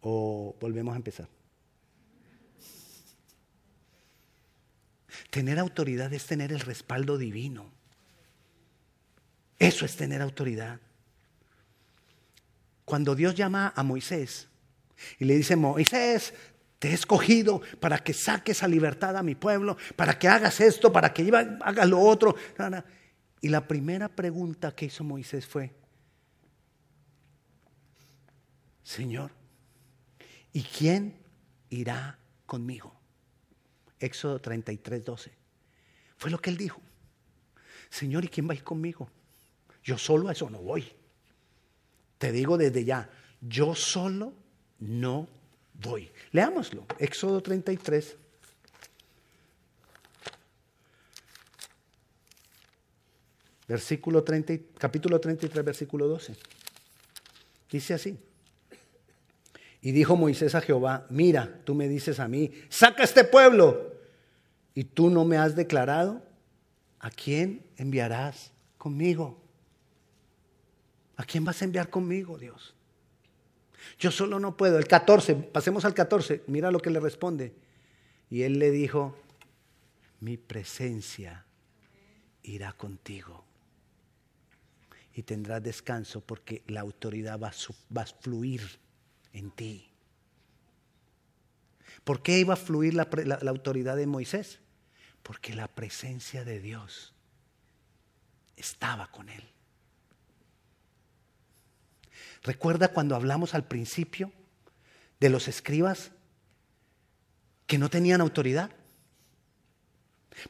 ¿O 0.00 0.56
volvemos 0.58 0.94
a 0.94 0.96
empezar? 0.96 1.28
Tener 5.28 5.58
autoridad 5.58 6.10
es 6.14 6.24
tener 6.24 6.52
el 6.52 6.60
respaldo 6.60 7.18
divino. 7.18 7.70
Eso 9.58 9.84
es 9.84 9.94
tener 9.94 10.22
autoridad. 10.22 10.80
Cuando 12.86 13.14
Dios 13.14 13.34
llama 13.34 13.74
a 13.76 13.82
Moisés 13.82 14.48
y 15.18 15.26
le 15.26 15.36
dice, 15.36 15.54
Moisés, 15.54 16.32
te 16.78 16.88
he 16.88 16.94
escogido 16.94 17.60
para 17.78 17.98
que 17.98 18.14
saques 18.14 18.62
a 18.62 18.68
libertad 18.68 19.18
a 19.18 19.22
mi 19.22 19.34
pueblo, 19.34 19.76
para 19.96 20.18
que 20.18 20.28
hagas 20.28 20.62
esto, 20.62 20.90
para 20.90 21.12
que 21.12 21.30
hagas 21.60 21.88
lo 21.90 22.00
otro. 22.00 22.36
Y 23.40 23.48
la 23.48 23.66
primera 23.66 24.08
pregunta 24.08 24.74
que 24.74 24.86
hizo 24.86 25.04
Moisés 25.04 25.46
fue, 25.46 25.74
Señor, 28.82 29.30
¿y 30.52 30.62
quién 30.62 31.18
irá 31.70 32.18
conmigo? 32.46 32.94
Éxodo 33.98 34.40
33, 34.40 35.04
12. 35.04 35.32
Fue 36.16 36.30
lo 36.30 36.38
que 36.38 36.50
él 36.50 36.56
dijo. 36.56 36.80
Señor, 37.90 38.24
¿y 38.24 38.28
quién 38.28 38.48
va 38.48 38.52
a 38.52 38.56
ir 38.56 38.64
conmigo? 38.64 39.10
Yo 39.82 39.98
solo 39.98 40.28
a 40.28 40.32
eso 40.32 40.48
no 40.50 40.58
voy. 40.58 40.90
Te 42.18 42.32
digo 42.32 42.56
desde 42.56 42.84
ya, 42.84 43.10
yo 43.40 43.74
solo 43.74 44.32
no 44.78 45.28
voy. 45.74 46.10
Leámoslo. 46.32 46.86
Éxodo 46.98 47.42
33, 47.42 48.16
Versículo 53.66 54.22
30, 54.22 54.54
capítulo 54.78 55.18
33, 55.18 55.64
versículo 55.64 56.06
12. 56.06 56.36
Dice 57.70 57.94
así. 57.94 58.18
Y 59.80 59.92
dijo 59.92 60.16
Moisés 60.16 60.54
a 60.54 60.60
Jehová, 60.60 61.06
mira, 61.10 61.60
tú 61.64 61.74
me 61.74 61.88
dices 61.88 62.20
a 62.20 62.28
mí, 62.28 62.52
saca 62.68 63.02
este 63.02 63.24
pueblo. 63.24 63.92
Y 64.74 64.84
tú 64.84 65.08
no 65.08 65.24
me 65.24 65.36
has 65.36 65.54
declarado 65.54 66.22
a 66.98 67.10
quién 67.10 67.64
enviarás 67.76 68.50
conmigo. 68.76 69.40
¿A 71.16 71.24
quién 71.24 71.44
vas 71.44 71.62
a 71.62 71.64
enviar 71.64 71.90
conmigo, 71.90 72.38
Dios? 72.38 72.74
Yo 73.98 74.10
solo 74.10 74.40
no 74.40 74.56
puedo. 74.56 74.78
El 74.78 74.88
14, 74.88 75.34
pasemos 75.36 75.84
al 75.84 75.94
14, 75.94 76.42
mira 76.48 76.70
lo 76.70 76.80
que 76.80 76.90
le 76.90 77.00
responde. 77.00 77.54
Y 78.30 78.42
él 78.42 78.58
le 78.58 78.70
dijo, 78.70 79.16
mi 80.20 80.36
presencia 80.36 81.44
irá 82.42 82.72
contigo 82.72 83.43
y 85.14 85.22
tendrás 85.22 85.62
descanso 85.62 86.20
porque 86.20 86.62
la 86.66 86.80
autoridad 86.80 87.38
va 87.38 87.48
a, 87.48 88.06
fluir 88.06 88.62
en 89.32 89.50
ti. 89.52 89.90
¿Por 92.02 92.22
qué 92.22 92.38
iba 92.38 92.54
a 92.54 92.56
fluir 92.58 92.94
la- 92.94 93.08
la 93.40 93.50
autoridad 93.50 93.96
de 93.96 94.06
Moisés? 94.06 94.58
Porque 95.22 95.54
la 95.54 95.68
presencia 95.68 96.44
de 96.44 96.60
Dios 96.60 97.14
estaba 98.56 99.10
con 99.10 99.28
él. 99.28 99.44
¿Recuerda 102.42 102.88
cuando 102.88 103.16
hablamos 103.16 103.54
al 103.54 103.66
principio 103.66 104.30
de 105.20 105.30
los 105.30 105.48
escribas 105.48 106.10
que 107.66 107.78
no 107.78 107.88
tenían 107.88 108.20
autoridad? 108.20 108.70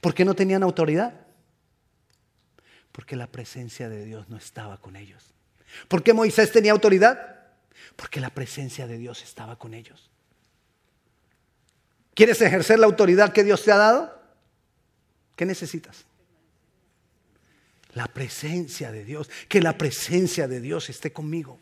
¿Por 0.00 0.14
qué 0.14 0.24
no 0.24 0.34
tenían 0.34 0.62
autoridad? 0.62 1.23
Porque 2.94 3.16
la 3.16 3.26
presencia 3.26 3.88
de 3.88 4.04
Dios 4.04 4.28
no 4.28 4.36
estaba 4.36 4.76
con 4.80 4.94
ellos. 4.94 5.34
¿Por 5.88 6.04
qué 6.04 6.12
Moisés 6.12 6.52
tenía 6.52 6.70
autoridad? 6.70 7.40
Porque 7.96 8.20
la 8.20 8.30
presencia 8.30 8.86
de 8.86 8.98
Dios 8.98 9.24
estaba 9.24 9.58
con 9.58 9.74
ellos. 9.74 10.10
¿Quieres 12.14 12.40
ejercer 12.40 12.78
la 12.78 12.86
autoridad 12.86 13.32
que 13.32 13.42
Dios 13.42 13.64
te 13.64 13.72
ha 13.72 13.78
dado? 13.78 14.22
¿Qué 15.34 15.44
necesitas? 15.44 16.04
La 17.94 18.06
presencia 18.06 18.92
de 18.92 19.04
Dios. 19.04 19.28
Que 19.48 19.60
la 19.60 19.76
presencia 19.76 20.46
de 20.46 20.60
Dios 20.60 20.88
esté 20.88 21.12
conmigo. 21.12 21.58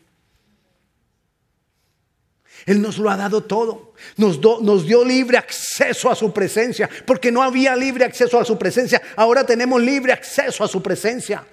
Él 2.65 2.81
nos 2.81 2.97
lo 2.97 3.09
ha 3.09 3.17
dado 3.17 3.43
todo. 3.43 3.93
Nos, 4.17 4.85
dio 4.85 5.03
libre 5.03 5.37
acceso 5.37 6.09
a 6.09 6.15
su 6.15 6.33
presencia. 6.33 6.89
Porque 7.05 7.31
no 7.31 7.43
había 7.43 7.75
libre 7.75 8.05
acceso 8.05 8.39
a 8.39 8.45
su 8.45 8.57
presencia. 8.57 9.01
Ahora 9.15 9.45
tenemos 9.45 9.81
libre 9.81 10.13
acceso 10.13 10.63
a 10.63 10.67
su 10.67 10.81
presencia. 10.81 11.45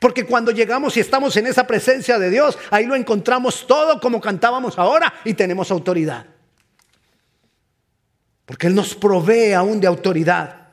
Porque 0.00 0.24
cuando 0.24 0.50
llegamos 0.50 0.96
y 0.96 1.00
estamos 1.00 1.36
en 1.36 1.46
esa 1.46 1.66
presencia 1.66 2.18
de 2.18 2.30
Dios, 2.30 2.58
ahí 2.70 2.86
lo 2.86 2.96
encontramos 2.96 3.66
todo 3.66 4.00
como 4.00 4.20
cantábamos 4.20 4.78
ahora 4.78 5.12
y 5.24 5.34
tenemos 5.34 5.70
autoridad. 5.70 6.26
Porque 8.46 8.66
Él 8.66 8.74
nos 8.74 8.94
provee 8.94 9.52
aún 9.52 9.80
de 9.80 9.86
autoridad. 9.86 10.68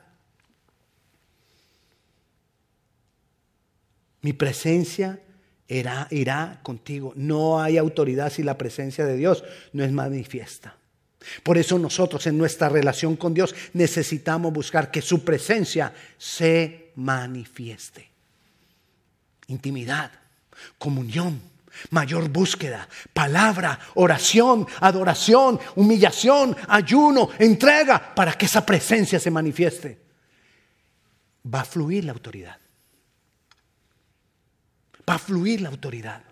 Mi 4.22 4.32
presencia 4.32 5.20
irá, 5.78 6.08
irá 6.10 6.60
contigo. 6.62 7.12
No 7.16 7.60
hay 7.60 7.78
autoridad 7.78 8.32
si 8.32 8.42
la 8.42 8.58
presencia 8.58 9.06
de 9.06 9.16
Dios 9.16 9.44
no 9.72 9.84
es 9.84 9.92
manifiesta. 9.92 10.76
Por 11.42 11.58
eso 11.58 11.78
nosotros 11.78 12.26
en 12.26 12.36
nuestra 12.36 12.68
relación 12.68 13.16
con 13.16 13.34
Dios 13.34 13.54
necesitamos 13.72 14.52
buscar 14.52 14.90
que 14.90 15.02
su 15.02 15.24
presencia 15.24 15.92
se 16.18 16.90
manifieste. 16.96 18.10
Intimidad, 19.46 20.10
comunión, 20.78 21.40
mayor 21.90 22.28
búsqueda, 22.28 22.88
palabra, 23.12 23.78
oración, 23.94 24.66
adoración, 24.80 25.58
humillación, 25.76 26.56
ayuno, 26.68 27.30
entrega, 27.38 28.14
para 28.14 28.32
que 28.34 28.46
esa 28.46 28.64
presencia 28.64 29.18
se 29.18 29.30
manifieste. 29.30 29.98
Va 31.52 31.60
a 31.60 31.64
fluir 31.64 32.04
la 32.04 32.12
autoridad. 32.12 32.61
Va 35.08 35.14
a 35.14 35.18
fluir 35.18 35.60
la 35.60 35.68
autoridad. 35.68 36.22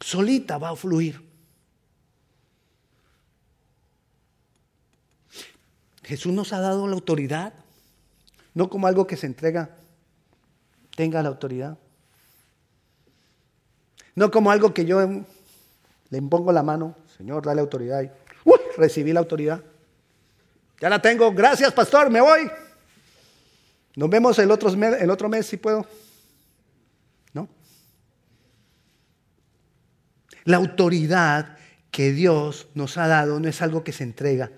Solita 0.00 0.58
va 0.58 0.70
a 0.70 0.76
fluir. 0.76 1.20
Jesús 6.02 6.32
nos 6.32 6.52
ha 6.52 6.60
dado 6.60 6.86
la 6.88 6.94
autoridad, 6.94 7.52
no 8.54 8.68
como 8.68 8.86
algo 8.86 9.06
que 9.06 9.16
se 9.16 9.26
entrega, 9.26 9.70
tenga 10.96 11.22
la 11.22 11.28
autoridad. 11.28 11.78
No 14.14 14.30
como 14.30 14.50
algo 14.50 14.74
que 14.74 14.84
yo 14.84 15.00
le 16.10 16.18
impongo 16.18 16.52
la 16.52 16.62
mano, 16.62 16.96
Señor, 17.16 17.46
dale 17.46 17.60
autoridad. 17.60 18.02
Y, 18.02 18.10
recibí 18.76 19.12
la 19.12 19.20
autoridad. 19.20 19.62
Ya 20.80 20.88
la 20.88 21.00
tengo, 21.00 21.32
gracias 21.32 21.72
pastor, 21.72 22.10
me 22.10 22.20
voy. 22.20 22.50
Nos 23.94 24.10
vemos 24.10 24.38
el 24.38 24.50
otro 24.50 24.70
el 24.70 25.10
otro 25.10 25.28
mes 25.28 25.46
si 25.46 25.56
puedo. 25.56 25.86
¿No? 27.32 27.48
La 30.44 30.56
autoridad 30.56 31.56
que 31.90 32.12
Dios 32.12 32.68
nos 32.74 32.96
ha 32.96 33.06
dado 33.06 33.38
no 33.38 33.48
es 33.48 33.62
algo 33.62 33.84
que 33.84 33.92
se 33.92 34.02
entrega, 34.02 34.50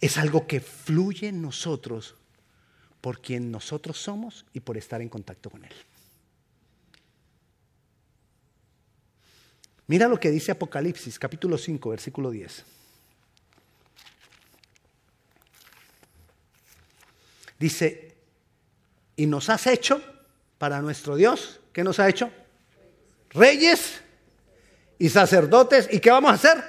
es 0.00 0.18
algo 0.18 0.46
que 0.46 0.60
fluye 0.60 1.28
en 1.28 1.42
nosotros 1.42 2.14
por 3.00 3.20
quien 3.20 3.50
nosotros 3.50 3.98
somos 3.98 4.44
y 4.52 4.60
por 4.60 4.76
estar 4.76 5.00
en 5.00 5.08
contacto 5.08 5.50
con 5.50 5.64
Él. 5.64 5.72
Mira 9.88 10.08
lo 10.08 10.18
que 10.18 10.30
dice 10.30 10.52
Apocalipsis, 10.52 11.18
capítulo 11.18 11.56
5, 11.56 11.90
versículo 11.90 12.30
10. 12.30 12.64
Dice, 17.58 18.16
y 19.16 19.26
nos 19.26 19.48
has 19.48 19.66
hecho 19.66 20.02
para 20.58 20.82
nuestro 20.82 21.16
Dios, 21.16 21.60
¿qué 21.72 21.84
nos 21.84 22.00
ha 22.00 22.08
hecho? 22.08 22.30
Reyes 23.30 24.02
y 24.98 25.08
sacerdotes. 25.08 25.88
¿Y 25.90 26.00
qué 26.00 26.10
vamos 26.10 26.30
a 26.30 26.34
hacer? 26.34 26.64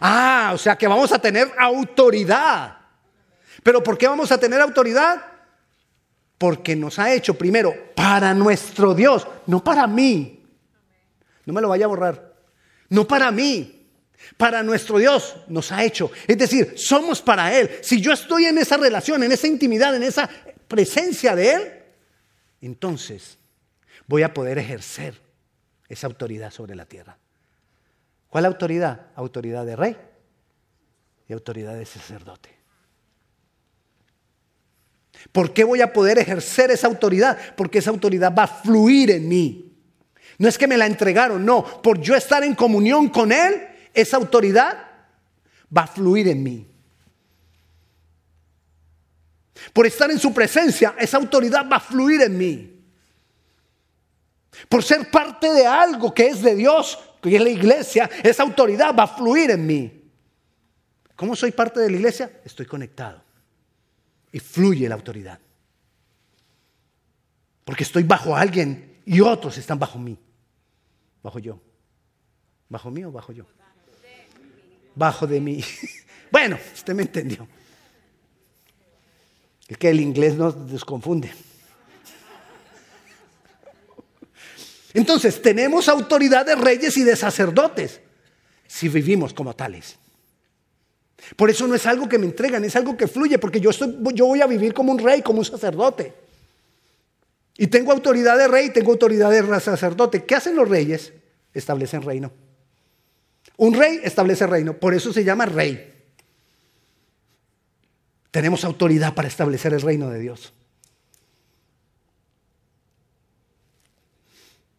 Ah, 0.00 0.52
o 0.54 0.58
sea 0.58 0.76
que 0.76 0.86
vamos 0.86 1.12
a 1.12 1.18
tener 1.18 1.50
autoridad. 1.58 2.76
¿Pero 3.62 3.82
por 3.82 3.98
qué 3.98 4.06
vamos 4.06 4.30
a 4.30 4.38
tener 4.38 4.60
autoridad? 4.60 5.24
Porque 6.36 6.76
nos 6.76 6.98
ha 6.98 7.12
hecho 7.12 7.34
primero 7.34 7.74
para 7.94 8.32
nuestro 8.34 8.94
Dios, 8.94 9.26
no 9.46 9.62
para 9.62 9.86
mí. 9.86 10.46
No 11.44 11.52
me 11.52 11.60
lo 11.60 11.68
vaya 11.68 11.86
a 11.86 11.88
borrar. 11.88 12.34
No 12.88 13.06
para 13.06 13.30
mí. 13.30 13.74
Para 14.36 14.62
nuestro 14.62 14.98
Dios 14.98 15.36
nos 15.48 15.72
ha 15.72 15.84
hecho. 15.84 16.10
Es 16.26 16.38
decir, 16.38 16.74
somos 16.76 17.22
para 17.22 17.56
Él. 17.58 17.70
Si 17.82 18.00
yo 18.00 18.12
estoy 18.12 18.46
en 18.46 18.58
esa 18.58 18.76
relación, 18.76 19.22
en 19.22 19.32
esa 19.32 19.46
intimidad, 19.46 19.94
en 19.96 20.02
esa 20.02 20.28
presencia 20.66 21.34
de 21.34 21.52
Él, 21.54 21.72
entonces 22.60 23.38
voy 24.06 24.22
a 24.22 24.34
poder 24.34 24.58
ejercer 24.58 25.14
esa 25.88 26.06
autoridad 26.06 26.50
sobre 26.50 26.74
la 26.74 26.84
tierra. 26.84 27.16
¿Cuál 28.28 28.44
autoridad? 28.44 29.06
Autoridad 29.14 29.64
de 29.64 29.76
rey 29.76 29.96
y 31.28 31.32
autoridad 31.32 31.74
de 31.74 31.86
sacerdote. 31.86 32.58
¿Por 35.32 35.52
qué 35.52 35.64
voy 35.64 35.80
a 35.80 35.92
poder 35.92 36.18
ejercer 36.18 36.70
esa 36.70 36.86
autoridad? 36.86 37.36
Porque 37.56 37.78
esa 37.78 37.90
autoridad 37.90 38.34
va 38.34 38.44
a 38.44 38.48
fluir 38.48 39.10
en 39.10 39.28
mí. 39.28 39.72
No 40.38 40.48
es 40.48 40.56
que 40.56 40.68
me 40.68 40.76
la 40.76 40.86
entregaron, 40.86 41.44
no. 41.44 41.64
Por 41.82 42.00
yo 42.00 42.14
estar 42.14 42.44
en 42.44 42.54
comunión 42.54 43.08
con 43.08 43.32
Él, 43.32 43.68
esa 43.92 44.16
autoridad 44.16 44.86
va 45.76 45.82
a 45.82 45.86
fluir 45.86 46.28
en 46.28 46.42
mí. 46.42 46.66
Por 49.72 49.86
estar 49.86 50.10
en 50.10 50.18
su 50.18 50.32
presencia, 50.32 50.94
esa 50.98 51.16
autoridad 51.16 51.68
va 51.68 51.76
a 51.76 51.80
fluir 51.80 52.22
en 52.22 52.38
mí. 52.38 52.74
Por 54.68 54.84
ser 54.84 55.10
parte 55.10 55.52
de 55.52 55.66
algo 55.66 56.14
que 56.14 56.28
es 56.28 56.42
de 56.42 56.54
Dios, 56.54 56.98
que 57.20 57.34
es 57.34 57.42
la 57.42 57.50
iglesia, 57.50 58.08
esa 58.22 58.42
autoridad 58.42 58.94
va 58.94 59.04
a 59.04 59.08
fluir 59.08 59.50
en 59.50 59.66
mí. 59.66 60.10
¿Cómo 61.16 61.34
soy 61.34 61.50
parte 61.50 61.80
de 61.80 61.90
la 61.90 61.96
iglesia? 61.96 62.40
Estoy 62.44 62.66
conectado. 62.66 63.22
Y 64.30 64.38
fluye 64.38 64.88
la 64.88 64.94
autoridad. 64.94 65.38
Porque 67.64 67.82
estoy 67.82 68.04
bajo 68.04 68.36
alguien 68.36 69.00
y 69.04 69.20
otros 69.20 69.58
están 69.58 69.78
bajo 69.78 69.98
mí. 69.98 70.18
Bajo 71.22 71.38
yo. 71.38 71.60
¿Bajo 72.68 72.90
mí 72.90 73.04
o 73.04 73.10
bajo 73.10 73.32
yo? 73.32 73.46
Bajo 74.94 75.26
de 75.26 75.40
mí. 75.40 75.64
Bueno, 76.30 76.58
usted 76.74 76.94
me 76.94 77.04
entendió. 77.04 77.48
Es 79.66 79.78
que 79.78 79.88
el 79.88 79.98
inglés 79.98 80.34
nos 80.34 80.70
desconfunde. 80.70 81.32
Entonces, 84.98 85.40
tenemos 85.40 85.88
autoridad 85.88 86.44
de 86.44 86.56
reyes 86.56 86.96
y 86.96 87.04
de 87.04 87.14
sacerdotes 87.14 88.00
si 88.66 88.88
vivimos 88.88 89.32
como 89.32 89.54
tales. 89.54 89.96
Por 91.36 91.50
eso 91.50 91.68
no 91.68 91.76
es 91.76 91.86
algo 91.86 92.08
que 92.08 92.18
me 92.18 92.26
entregan, 92.26 92.64
es 92.64 92.74
algo 92.74 92.96
que 92.96 93.06
fluye, 93.06 93.38
porque 93.38 93.60
yo, 93.60 93.70
yo 94.12 94.26
voy 94.26 94.40
a 94.40 94.48
vivir 94.48 94.74
como 94.74 94.90
un 94.90 94.98
rey, 94.98 95.22
como 95.22 95.38
un 95.38 95.44
sacerdote. 95.44 96.14
Y 97.56 97.68
tengo 97.68 97.92
autoridad 97.92 98.36
de 98.36 98.48
rey, 98.48 98.70
tengo 98.70 98.90
autoridad 98.90 99.30
de 99.30 99.60
sacerdote. 99.60 100.24
¿Qué 100.24 100.34
hacen 100.34 100.56
los 100.56 100.68
reyes? 100.68 101.12
Establecen 101.54 102.02
reino. 102.02 102.32
Un 103.56 103.74
rey 103.74 104.00
establece 104.02 104.48
reino, 104.48 104.80
por 104.80 104.94
eso 104.94 105.12
se 105.12 105.22
llama 105.22 105.46
rey. 105.46 105.94
Tenemos 108.32 108.64
autoridad 108.64 109.14
para 109.14 109.28
establecer 109.28 109.72
el 109.74 109.80
reino 109.80 110.10
de 110.10 110.18
Dios. 110.18 110.52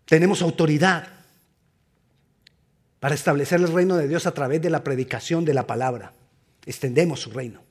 Tenemos 0.09 0.41
autoridad 0.41 1.07
para 2.99 3.13
establecer 3.13 3.61
el 3.61 3.71
reino 3.71 3.95
de 3.95 4.07
Dios 4.07 4.25
a 4.25 4.33
través 4.33 4.59
de 4.59 4.71
la 4.71 4.83
predicación 4.83 5.45
de 5.45 5.53
la 5.53 5.67
palabra. 5.67 6.13
Extendemos 6.65 7.21
su 7.21 7.29
reino. 7.29 7.61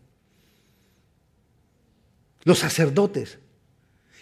Los 2.44 2.60
sacerdotes. 2.60 3.38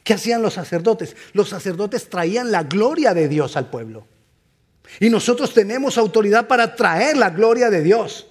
¿Qué 0.03 0.15
hacían 0.15 0.41
los 0.41 0.55
sacerdotes? 0.55 1.15
Los 1.35 1.51
sacerdotes 1.51 2.09
traían 2.09 2.51
la 2.51 2.63
gloria 2.63 3.13
de 3.13 3.29
Dios 3.29 3.55
al 3.55 3.69
pueblo. 3.69 4.07
Y 4.99 5.11
nosotros 5.11 5.53
tenemos 5.53 5.99
autoridad 5.99 6.49
para 6.49 6.75
traer 6.75 7.19
la 7.19 7.29
gloria 7.29 7.69
de 7.69 7.83
Dios 7.83 8.29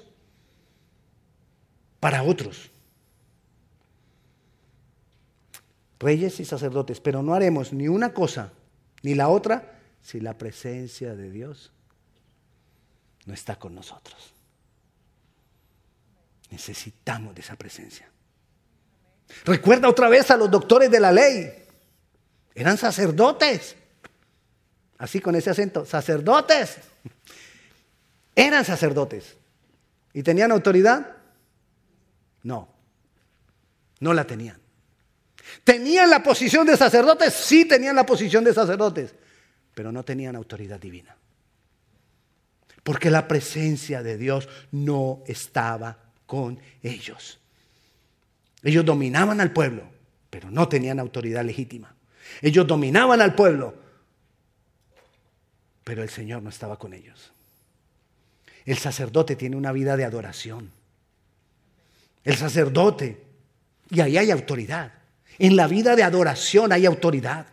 para 2.00 2.24
otros. 2.24 2.72
Reyes 6.00 6.40
y 6.40 6.46
sacerdotes, 6.46 7.00
pero 7.00 7.22
no 7.22 7.36
haremos 7.36 7.72
ni 7.72 7.88
una 7.88 8.16
cosa 8.16 8.52
ni 9.04 9.14
la 9.14 9.30
otra 9.30 9.75
si 10.06 10.20
la 10.20 10.38
presencia 10.38 11.16
de 11.16 11.32
Dios 11.32 11.72
no 13.26 13.34
está 13.34 13.56
con 13.56 13.74
nosotros. 13.74 14.36
Necesitamos 16.52 17.34
de 17.34 17.42
esa 17.42 17.56
presencia. 17.56 18.08
Recuerda 19.46 19.90
otra 19.90 20.08
vez 20.08 20.30
a 20.30 20.38
los 20.38 20.52
doctores 20.52 20.92
de 20.92 21.00
la 21.00 21.12
ley. 21.12 21.52
Eran 22.54 22.78
sacerdotes. 22.78 23.76
Así 25.00 25.20
con 25.20 25.36
ese 25.36 25.50
acento, 25.50 25.88
sacerdotes. 25.88 26.78
Eran 28.36 28.64
sacerdotes. 28.64 29.36
¿Y 30.14 30.22
tenían 30.22 30.52
autoridad? 30.52 31.18
No, 32.44 32.70
no 34.00 34.14
la 34.14 34.28
tenían. 34.28 34.62
¿Tenían 35.64 36.12
la 36.12 36.22
posición 36.22 36.68
de 36.68 36.78
sacerdotes? 36.78 37.34
Sí, 37.34 37.66
tenían 37.66 37.96
la 37.96 38.06
posición 38.06 38.44
de 38.44 38.54
sacerdotes, 38.54 39.16
pero 39.76 39.92
no 39.92 40.04
tenían 40.04 40.36
autoridad 40.36 40.80
divina. 40.80 41.16
Porque 42.82 43.12
la 43.12 43.28
presencia 43.28 44.02
de 44.02 44.18
Dios 44.18 44.50
no 44.72 45.24
estaba 45.28 46.00
con 46.26 46.60
ellos. 46.82 47.40
Ellos 48.64 48.84
dominaban 48.84 49.42
al 49.42 49.54
pueblo, 49.54 49.84
pero 50.32 50.50
no 50.50 50.68
tenían 50.68 51.00
autoridad 51.00 51.44
legítima. 51.44 51.94
Ellos 52.42 52.66
dominaban 52.66 53.22
al 53.22 53.36
pueblo, 53.36 53.76
pero 55.84 56.02
el 56.02 56.10
Señor 56.10 56.42
no 56.42 56.50
estaba 56.50 56.80
con 56.80 56.94
ellos. 56.94 57.32
El 58.66 58.78
sacerdote 58.78 59.36
tiene 59.36 59.56
una 59.56 59.72
vida 59.72 59.96
de 59.96 60.06
adoración. 60.06 60.72
El 62.24 62.36
sacerdote, 62.36 63.24
y 63.92 64.02
ahí 64.02 64.18
hay 64.18 64.32
autoridad. 64.32 64.94
En 65.38 65.56
la 65.56 65.68
vida 65.68 65.96
de 65.96 66.02
adoración 66.02 66.72
hay 66.72 66.86
autoridad. 66.88 67.46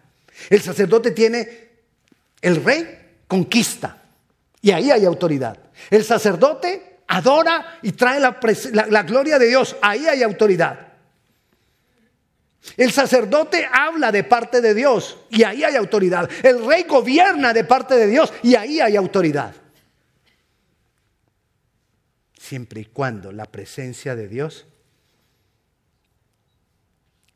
El 0.48 0.62
sacerdote 0.62 1.10
tiene, 1.10 1.61
el 2.42 2.62
rey 2.62 3.22
conquista, 3.26 4.02
y 4.60 4.70
ahí 4.70 4.90
hay 4.90 5.04
autoridad. 5.04 5.58
El 5.90 6.04
sacerdote 6.04 6.98
adora 7.08 7.78
y 7.82 7.92
trae 7.92 8.20
la, 8.20 9.02
gloria 9.02 9.38
de 9.38 9.48
Dios, 9.48 9.76
ahí 9.80 10.06
hay 10.06 10.22
autoridad. 10.22 10.88
El 12.76 12.92
sacerdote 12.92 13.68
habla 13.70 14.12
de 14.12 14.22
parte 14.22 14.60
de 14.60 14.72
Dios 14.72 15.18
y 15.30 15.42
ahí 15.42 15.64
hay 15.64 15.74
autoridad. 15.74 16.30
El 16.42 16.64
rey 16.64 16.84
gobierna 16.84 17.52
de 17.52 17.64
parte 17.64 17.96
de 17.96 18.06
Dios 18.06 18.32
y 18.42 18.54
ahí 18.54 18.80
hay 18.80 18.96
autoridad. 18.96 19.54
Siempre 22.38 22.82
y 22.82 22.84
cuando 22.84 23.32
la 23.32 23.46
presencia 23.46 24.14
de 24.14 24.28
Dios 24.28 24.66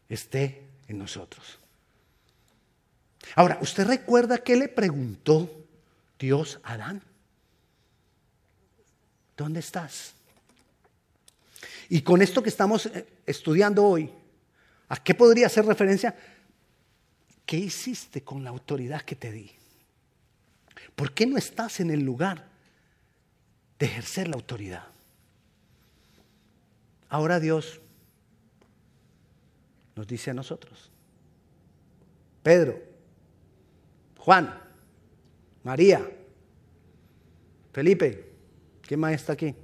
esté 0.08 0.62
en 0.88 0.98
nosotros. 0.98 1.58
Ahora, 3.34 3.58
¿usted 3.60 3.86
recuerda 3.86 4.38
qué 4.38 4.56
le 4.56 4.68
preguntó 4.68 5.50
Dios 6.18 6.60
a 6.62 6.74
Adán? 6.74 7.02
¿Dónde 9.36 9.60
estás? 9.60 10.14
Y 11.88 12.02
con 12.02 12.22
esto 12.22 12.42
que 12.42 12.48
estamos 12.48 12.86
eh, 12.86 13.06
estudiando 13.26 13.84
hoy, 13.84 14.10
¿a 14.88 14.96
qué 14.96 15.14
podría 15.14 15.46
hacer 15.46 15.66
referencia? 15.66 16.16
¿Qué 17.44 17.56
hiciste 17.56 18.22
con 18.22 18.42
la 18.42 18.50
autoridad 18.50 19.02
que 19.02 19.14
te 19.14 19.30
di? 19.30 19.50
¿Por 20.94 21.12
qué 21.12 21.26
no 21.26 21.36
estás 21.36 21.80
en 21.80 21.90
el 21.90 22.00
lugar 22.00 22.46
de 23.78 23.86
ejercer 23.86 24.28
la 24.28 24.36
autoridad? 24.36 24.84
Ahora 27.08 27.38
Dios 27.38 27.80
nos 29.94 30.06
dice 30.06 30.30
a 30.30 30.34
nosotros. 30.34 30.90
Pedro, 32.42 32.80
Juan, 34.26 34.52
María, 35.62 36.04
Felipe, 37.72 38.28
¿quién 38.82 38.98
más 38.98 39.12
está 39.12 39.34
aquí? 39.34 39.54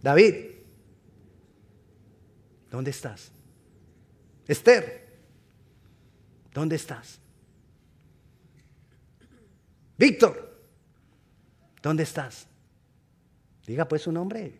David, 0.00 0.34
¿dónde 2.70 2.92
estás? 2.92 3.30
Esther, 4.48 5.18
¿dónde 6.54 6.76
estás? 6.76 7.20
Víctor, 9.98 10.58
¿dónde 11.82 12.04
estás? 12.04 12.46
Diga 13.66 13.86
pues 13.86 14.00
su 14.00 14.12
nombre. 14.12 14.58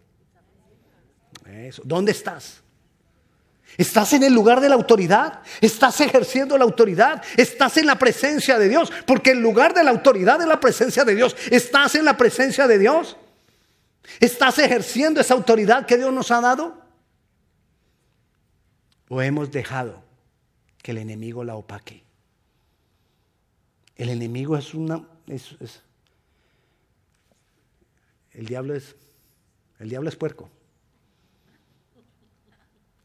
Eso. 1.47 1.81
¿Dónde 1.83 2.13
estás? 2.13 2.63
Estás 3.77 4.13
en 4.15 4.23
el 4.23 4.33
lugar 4.33 4.61
de 4.61 4.69
la 4.71 4.75
autoridad, 4.75 5.43
estás 5.61 6.01
ejerciendo 6.01 6.57
la 6.57 6.65
autoridad, 6.65 7.23
estás 7.37 7.77
en 7.77 7.87
la 7.87 7.99
presencia 7.99 8.59
de 8.59 8.69
Dios, 8.69 8.91
porque 9.07 9.33
el 9.33 9.41
lugar 9.41 9.75
de 9.75 9.85
la 9.85 9.91
autoridad 9.91 10.41
es 10.41 10.49
la 10.49 10.61
presencia 10.61 11.05
de 11.05 11.15
Dios. 11.15 11.37
Estás 11.51 11.95
en 11.95 12.07
la 12.07 12.17
presencia 12.17 12.67
de 12.67 12.79
Dios. 12.79 13.17
¿Estás 14.21 14.59
ejerciendo 14.59 15.21
esa 15.21 15.35
autoridad 15.35 15.85
que 15.85 15.99
Dios 15.99 16.13
nos 16.13 16.31
ha 16.31 16.41
dado? 16.41 16.83
¿O 19.09 19.21
hemos 19.21 19.51
dejado 19.51 20.03
que 20.83 20.93
el 20.93 20.99
enemigo 20.99 21.45
la 21.45 21.57
opaque? 21.57 22.03
El 23.97 24.09
enemigo 24.09 24.57
es 24.57 24.75
una... 24.75 25.07
el 28.33 28.47
diablo 28.47 28.75
es... 28.75 28.95
El 29.79 29.91
diablo 29.91 30.09
es 30.09 30.17
puerco. 30.17 30.49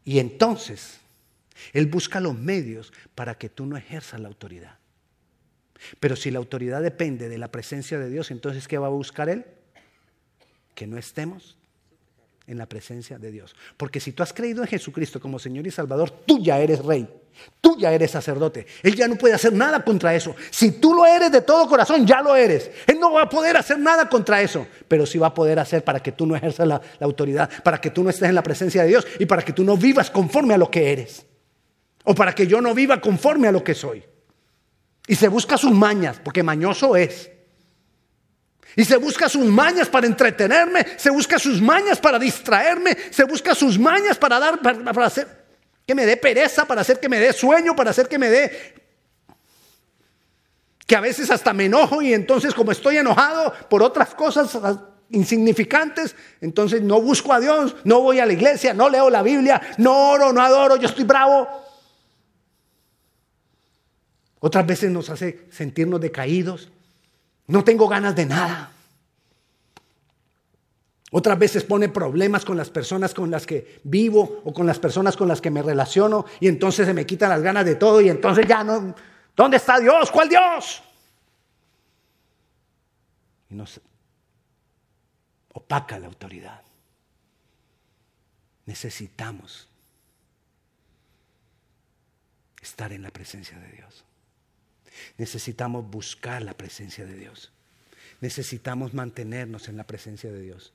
Y 0.04 0.18
entonces, 0.18 1.00
Él 1.72 1.86
busca 1.86 2.20
los 2.20 2.36
medios 2.36 2.92
para 3.14 3.36
que 3.36 3.48
tú 3.48 3.66
no 3.66 3.76
ejerzas 3.76 4.20
la 4.20 4.28
autoridad. 4.28 4.78
Pero 6.00 6.16
si 6.16 6.30
la 6.30 6.38
autoridad 6.38 6.82
depende 6.82 7.28
de 7.28 7.38
la 7.38 7.50
presencia 7.50 7.98
de 7.98 8.08
Dios, 8.10 8.30
entonces 8.30 8.68
¿qué 8.68 8.78
va 8.78 8.86
a 8.86 8.90
buscar 8.90 9.28
Él? 9.28 9.44
Que 10.74 10.86
no 10.86 10.96
estemos 10.98 11.56
en 12.46 12.58
la 12.58 12.66
presencia 12.66 13.18
de 13.18 13.30
Dios. 13.30 13.54
Porque 13.76 14.00
si 14.00 14.12
tú 14.12 14.22
has 14.22 14.32
creído 14.32 14.62
en 14.62 14.68
Jesucristo 14.68 15.20
como 15.20 15.38
Señor 15.38 15.66
y 15.66 15.70
Salvador, 15.70 16.10
tú 16.10 16.38
ya 16.42 16.58
eres 16.58 16.84
rey. 16.84 17.08
Tú 17.60 17.76
ya 17.78 17.92
eres 17.92 18.10
sacerdote. 18.10 18.66
Él 18.82 18.94
ya 18.94 19.08
no 19.08 19.16
puede 19.16 19.34
hacer 19.34 19.52
nada 19.52 19.82
contra 19.82 20.14
eso. 20.14 20.34
Si 20.50 20.72
tú 20.72 20.94
lo 20.94 21.06
eres 21.06 21.32
de 21.32 21.40
todo 21.40 21.66
corazón, 21.68 22.06
ya 22.06 22.20
lo 22.20 22.36
eres. 22.36 22.70
Él 22.86 22.98
no 23.00 23.12
va 23.12 23.22
a 23.22 23.28
poder 23.28 23.56
hacer 23.56 23.78
nada 23.78 24.08
contra 24.08 24.42
eso. 24.42 24.66
Pero 24.88 25.06
sí 25.06 25.18
va 25.18 25.28
a 25.28 25.34
poder 25.34 25.58
hacer 25.58 25.82
para 25.84 26.00
que 26.00 26.12
tú 26.12 26.26
no 26.26 26.36
ejerzas 26.36 26.66
la, 26.66 26.80
autoridad, 27.00 27.48
para 27.62 27.80
que 27.80 27.90
tú 27.90 28.02
no 28.02 28.10
estés 28.10 28.28
en 28.28 28.34
la 28.34 28.42
presencia 28.42 28.82
de 28.82 28.88
Dios 28.88 29.06
y 29.18 29.26
para 29.26 29.42
que 29.42 29.52
tú 29.52 29.64
no 29.64 29.76
vivas 29.76 30.10
conforme 30.10 30.54
a 30.54 30.58
lo 30.58 30.70
que 30.70 30.92
eres. 30.92 31.24
O 32.04 32.14
para 32.14 32.34
que 32.34 32.46
yo 32.46 32.60
no 32.60 32.74
viva 32.74 33.00
conforme 33.00 33.48
a 33.48 33.52
lo 33.52 33.62
que 33.62 33.74
soy. 33.74 34.04
Y 35.06 35.14
se 35.14 35.28
busca 35.28 35.56
sus 35.56 35.72
mañas, 35.72 36.20
porque 36.22 36.42
mañoso 36.42 36.96
es. 36.96 37.30
Y 38.76 38.84
se 38.84 38.96
busca 38.96 39.28
sus 39.28 39.44
mañas 39.46 39.88
para 39.88 40.06
entretenerme, 40.06 40.86
se 40.96 41.10
busca 41.10 41.38
sus 41.38 41.60
mañas 41.60 41.98
para 41.98 42.18
distraerme, 42.18 42.96
se 43.10 43.24
busca 43.24 43.54
sus 43.54 43.78
mañas 43.78 44.16
para 44.16 44.38
dar, 44.38 44.60
para, 44.60 45.06
hacer 45.06 45.28
que 45.86 45.94
me 45.94 46.06
dé 46.06 46.16
pereza, 46.16 46.64
para 46.64 46.80
hacer 46.80 46.98
que 46.98 47.08
me 47.08 47.18
dé 47.18 47.32
sueño, 47.32 47.76
para 47.76 47.90
hacer 47.90 48.08
que 48.08 48.18
me 48.18 48.30
dé 48.30 48.74
que 50.86 50.96
a 50.96 51.00
veces 51.00 51.30
hasta 51.30 51.52
me 51.52 51.66
enojo 51.66 52.02
y 52.02 52.12
entonces 52.12 52.52
como 52.52 52.72
estoy 52.72 52.98
enojado 52.98 53.54
por 53.70 53.82
otras 53.82 54.14
cosas 54.14 54.58
insignificantes, 55.10 56.16
entonces 56.40 56.82
no 56.82 57.00
busco 57.00 57.32
a 57.32 57.40
Dios, 57.40 57.76
no 57.84 58.00
voy 58.00 58.18
a 58.18 58.26
la 58.26 58.32
iglesia, 58.32 58.74
no 58.74 58.88
leo 58.88 59.08
la 59.08 59.22
Biblia, 59.22 59.60
no 59.78 60.10
oro, 60.10 60.32
no 60.32 60.42
adoro, 60.42 60.76
yo 60.76 60.88
estoy 60.88 61.04
bravo. 61.04 61.48
Otras 64.40 64.66
veces 64.66 64.90
nos 64.90 65.08
hace 65.08 65.46
sentirnos 65.50 66.00
decaídos. 66.00 66.70
No 67.46 67.64
tengo 67.64 67.88
ganas 67.88 68.14
de 68.14 68.26
nada. 68.26 68.72
Otras 71.14 71.38
veces 71.38 71.62
pone 71.62 71.90
problemas 71.90 72.42
con 72.42 72.56
las 72.56 72.70
personas 72.70 73.12
con 73.12 73.30
las 73.30 73.46
que 73.46 73.80
vivo 73.84 74.40
o 74.44 74.52
con 74.52 74.66
las 74.66 74.78
personas 74.78 75.14
con 75.14 75.28
las 75.28 75.42
que 75.42 75.50
me 75.50 75.62
relaciono 75.62 76.24
y 76.40 76.48
entonces 76.48 76.86
se 76.86 76.94
me 76.94 77.04
quitan 77.04 77.28
las 77.28 77.42
ganas 77.42 77.66
de 77.66 77.74
todo 77.74 78.00
y 78.00 78.08
entonces 78.08 78.46
ya 78.48 78.64
no... 78.64 78.94
¿Dónde 79.36 79.58
está 79.58 79.78
Dios? 79.78 80.10
¿Cuál 80.10 80.30
Dios? 80.30 80.82
Y 83.50 83.54
nos 83.54 83.78
opaca 85.52 85.98
la 85.98 86.06
autoridad. 86.06 86.62
Necesitamos 88.64 89.68
estar 92.62 92.90
en 92.90 93.02
la 93.02 93.10
presencia 93.10 93.58
de 93.58 93.68
Dios. 93.72 94.04
Necesitamos 95.18 95.88
buscar 95.88 96.42
la 96.42 96.54
presencia 96.54 97.04
de 97.04 97.16
Dios. 97.16 97.52
Necesitamos 98.20 98.94
mantenernos 98.94 99.68
en 99.68 99.76
la 99.76 99.84
presencia 99.84 100.30
de 100.30 100.40
Dios. 100.40 100.72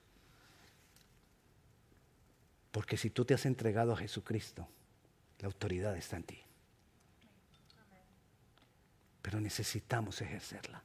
Porque 2.72 2.98
si 2.98 3.10
tú 3.10 3.26
te 3.26 3.34
has 3.34 3.46
entregado 3.46 3.94
a 3.94 3.98
Jesucristo, 3.98 4.68
la 5.40 5.48
autoridad 5.48 5.96
está 5.96 6.18
en 6.18 6.24
ti. 6.24 6.44
pero 9.28 9.42
necesitamos 9.42 10.22
ejercerla. 10.22 10.82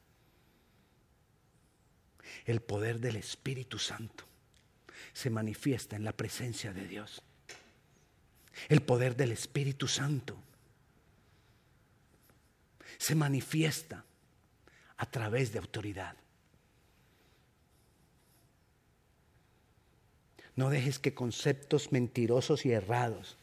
El 2.44 2.60
poder 2.60 2.98
del 2.98 3.14
Espíritu 3.14 3.78
Santo 3.78 4.24
se 5.12 5.30
manifiesta 5.30 5.94
en 5.94 6.02
la 6.02 6.10
presencia 6.10 6.72
de 6.72 6.88
Dios. 6.88 7.22
El 8.68 8.82
poder 8.82 9.14
del 9.14 9.30
Espíritu 9.30 9.86
Santo 9.86 10.36
se 13.02 13.16
manifiesta 13.16 14.04
a 14.96 15.06
través 15.06 15.52
de 15.52 15.58
autoridad. 15.58 16.14
No 20.54 20.70
dejes 20.70 21.00
que 21.00 21.12
conceptos 21.12 21.90
mentirosos 21.90 22.64
y 22.64 22.70
errados 22.70 23.36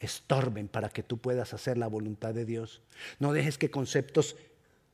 estorben 0.00 0.68
para 0.68 0.90
que 0.90 1.02
tú 1.02 1.16
puedas 1.16 1.54
hacer 1.54 1.78
la 1.78 1.86
voluntad 1.86 2.34
de 2.34 2.44
Dios. 2.44 2.82
No 3.18 3.32
dejes 3.32 3.56
que 3.56 3.70
conceptos 3.70 4.36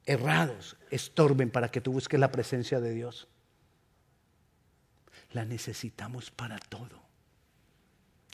errados 0.07 0.76
estorben 0.92 1.50
para 1.50 1.72
que 1.72 1.81
tú 1.81 1.90
busques 1.90 2.20
la 2.20 2.31
presencia 2.31 2.79
de 2.79 2.94
Dios. 2.94 3.26
La 5.33 5.44
necesitamos 5.44 6.31
para 6.31 6.61
todo. 6.61 7.10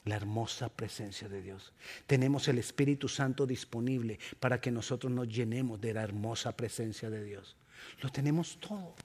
La 0.07 0.15
hermosa 0.15 0.69
presencia 0.69 1.27
de 1.27 1.41
Dios. 1.41 1.73
Tenemos 2.05 2.47
el 2.47 2.59
Espíritu 2.59 3.09
Santo 3.09 3.45
disponible 3.45 4.19
para 4.39 4.61
que 4.61 4.71
nosotros 4.71 5.11
nos 5.11 5.27
llenemos 5.27 5.81
de 5.81 5.93
la 5.93 6.01
hermosa 6.01 6.55
presencia 6.55 7.09
de 7.09 7.25
Dios. 7.25 7.57
Lo 8.01 8.09
tenemos 8.09 8.57
todo. 8.61 8.95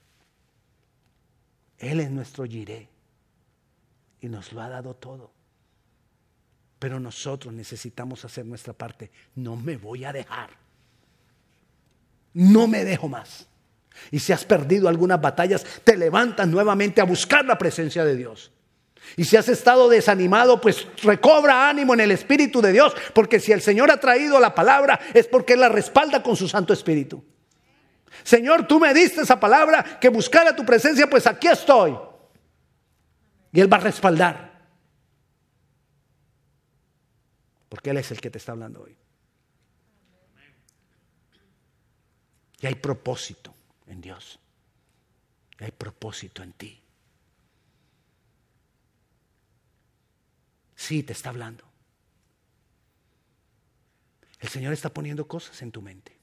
Él 1.78 1.98
es 1.98 2.08
nuestro 2.08 2.44
giré 2.44 2.88
y 4.20 4.28
nos 4.28 4.52
lo 4.52 4.62
ha 4.62 4.68
dado 4.68 4.94
todo. 4.94 5.32
Pero 6.78 7.00
nosotros 7.00 7.52
necesitamos 7.52 8.24
hacer 8.24 8.46
nuestra 8.46 8.72
parte. 8.72 9.10
No 9.34 9.56
me 9.56 9.76
voy 9.76 10.04
a 10.04 10.12
dejar. 10.12 10.50
No 12.32 12.68
me 12.68 12.84
dejo 12.84 13.08
más. 13.08 13.48
Y 14.12 14.20
si 14.20 14.32
has 14.32 14.44
perdido 14.44 14.88
algunas 14.88 15.20
batallas, 15.20 15.66
te 15.82 15.96
levantas 15.96 16.46
nuevamente 16.46 17.00
a 17.00 17.04
buscar 17.04 17.44
la 17.44 17.58
presencia 17.58 18.04
de 18.04 18.14
Dios. 18.14 18.52
Y 19.16 19.24
si 19.24 19.36
has 19.36 19.48
estado 19.48 19.88
desanimado, 19.88 20.60
pues 20.60 20.86
recobra 21.02 21.68
ánimo 21.68 21.94
en 21.94 22.00
el 22.00 22.10
Espíritu 22.12 22.62
de 22.62 22.72
Dios, 22.72 22.94
porque 23.14 23.40
si 23.40 23.52
el 23.52 23.60
Señor 23.60 23.90
ha 23.90 24.00
traído 24.00 24.40
la 24.40 24.54
palabra 24.54 24.98
es 25.12 25.26
porque 25.26 25.54
Él 25.54 25.60
la 25.60 25.68
respalda 25.68 26.22
con 26.22 26.36
su 26.36 26.48
Santo 26.48 26.72
Espíritu. 26.72 27.22
Señor, 28.22 28.66
tú 28.66 28.78
me 28.78 28.94
diste 28.94 29.22
esa 29.22 29.38
palabra 29.38 29.98
que 30.00 30.08
buscara 30.08 30.54
tu 30.54 30.64
presencia, 30.64 31.08
pues 31.08 31.26
aquí 31.26 31.48
estoy. 31.48 31.96
Y 33.52 33.60
Él 33.60 33.72
va 33.72 33.76
a 33.78 33.80
respaldar. 33.80 34.52
Porque 37.68 37.90
Él 37.90 37.98
es 37.98 38.10
el 38.10 38.20
que 38.20 38.30
te 38.30 38.38
está 38.38 38.52
hablando 38.52 38.82
hoy. 38.82 38.96
Y 42.60 42.66
hay 42.66 42.76
propósito 42.76 43.54
en 43.86 44.00
Dios. 44.00 44.38
Y 45.58 45.64
hay 45.64 45.72
propósito 45.72 46.42
en 46.42 46.52
ti. 46.52 46.82
Sí, 50.83 51.05
te 51.05 51.12
está 51.12 51.29
hablando. 51.29 51.62
El 54.40 54.49
Señor 54.49 54.73
está 54.73 54.92
poniendo 54.92 55.29
cosas 55.29 55.62
en 55.62 55.71
tu 55.71 55.81
mente 55.81 56.18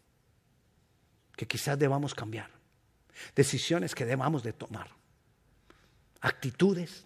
que 1.37 1.47
quizás 1.47 1.79
debamos 1.79 2.13
cambiar. 2.13 2.51
Decisiones 3.33 3.95
que 3.95 4.03
debamos 4.03 4.43
de 4.43 4.51
tomar. 4.51 4.89
Actitudes 6.19 7.05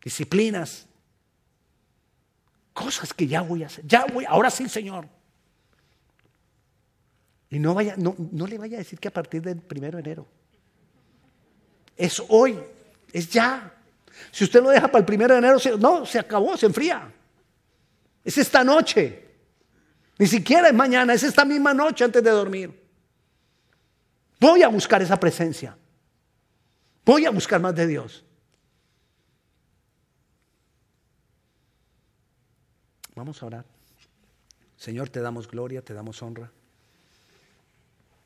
disciplinas, 0.00 0.86
cosas 2.72 3.12
que 3.12 3.26
ya 3.26 3.42
voy 3.42 3.64
a 3.64 3.66
hacer. 3.66 3.84
Ya 3.84 4.04
voy, 4.04 4.24
ahora 4.26 4.48
sí, 4.48 4.68
Señor. 4.68 5.08
Y 7.50 7.58
no, 7.58 7.74
vaya, 7.74 7.96
no, 7.96 8.14
no 8.16 8.46
le 8.46 8.58
vaya 8.58 8.76
a 8.76 8.78
decir 8.78 9.00
que 9.00 9.08
a 9.08 9.12
partir 9.12 9.42
del 9.42 9.60
primero 9.60 9.96
de 9.96 10.02
enero. 10.04 10.28
Es 11.96 12.22
hoy, 12.28 12.60
es 13.12 13.28
ya. 13.28 13.74
Si 14.30 14.44
usted 14.44 14.62
lo 14.62 14.70
deja 14.70 14.88
para 14.88 15.00
el 15.00 15.04
primero 15.04 15.34
de 15.34 15.38
enero, 15.38 15.58
no, 15.78 16.06
se 16.06 16.18
acabó, 16.18 16.56
se 16.56 16.66
enfría. 16.66 17.12
Es 18.24 18.38
esta 18.38 18.62
noche. 18.64 19.28
Ni 20.18 20.26
siquiera 20.26 20.68
es 20.68 20.74
mañana, 20.74 21.14
es 21.14 21.22
esta 21.22 21.44
misma 21.44 21.72
noche 21.72 22.04
antes 22.04 22.22
de 22.22 22.30
dormir. 22.30 22.88
Voy 24.38 24.62
a 24.62 24.68
buscar 24.68 25.02
esa 25.02 25.18
presencia. 25.18 25.76
Voy 27.04 27.26
a 27.26 27.30
buscar 27.30 27.60
más 27.60 27.74
de 27.74 27.86
Dios. 27.86 28.24
Vamos 33.14 33.42
a 33.42 33.46
orar. 33.46 33.64
Señor, 34.76 35.10
te 35.10 35.20
damos 35.20 35.48
gloria, 35.48 35.82
te 35.82 35.92
damos 35.92 36.22
honra. 36.22 36.50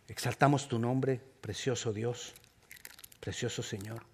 Exaltamos 0.07 0.69
tu 0.69 0.79
nombre, 0.79 1.21
precioso 1.41 1.93
Dios, 1.93 2.35
precioso 3.21 3.63
Señor. 3.63 4.14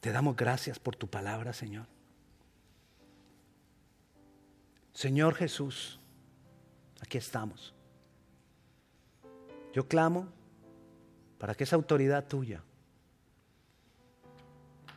Te 0.00 0.12
damos 0.12 0.36
gracias 0.36 0.78
por 0.78 0.96
tu 0.96 1.08
palabra, 1.08 1.52
Señor. 1.52 1.86
Señor 4.92 5.34
Jesús, 5.34 6.00
aquí 7.00 7.18
estamos. 7.18 7.74
Yo 9.74 9.86
clamo 9.86 10.28
para 11.38 11.54
que 11.54 11.64
esa 11.64 11.76
autoridad 11.76 12.26
tuya 12.26 12.62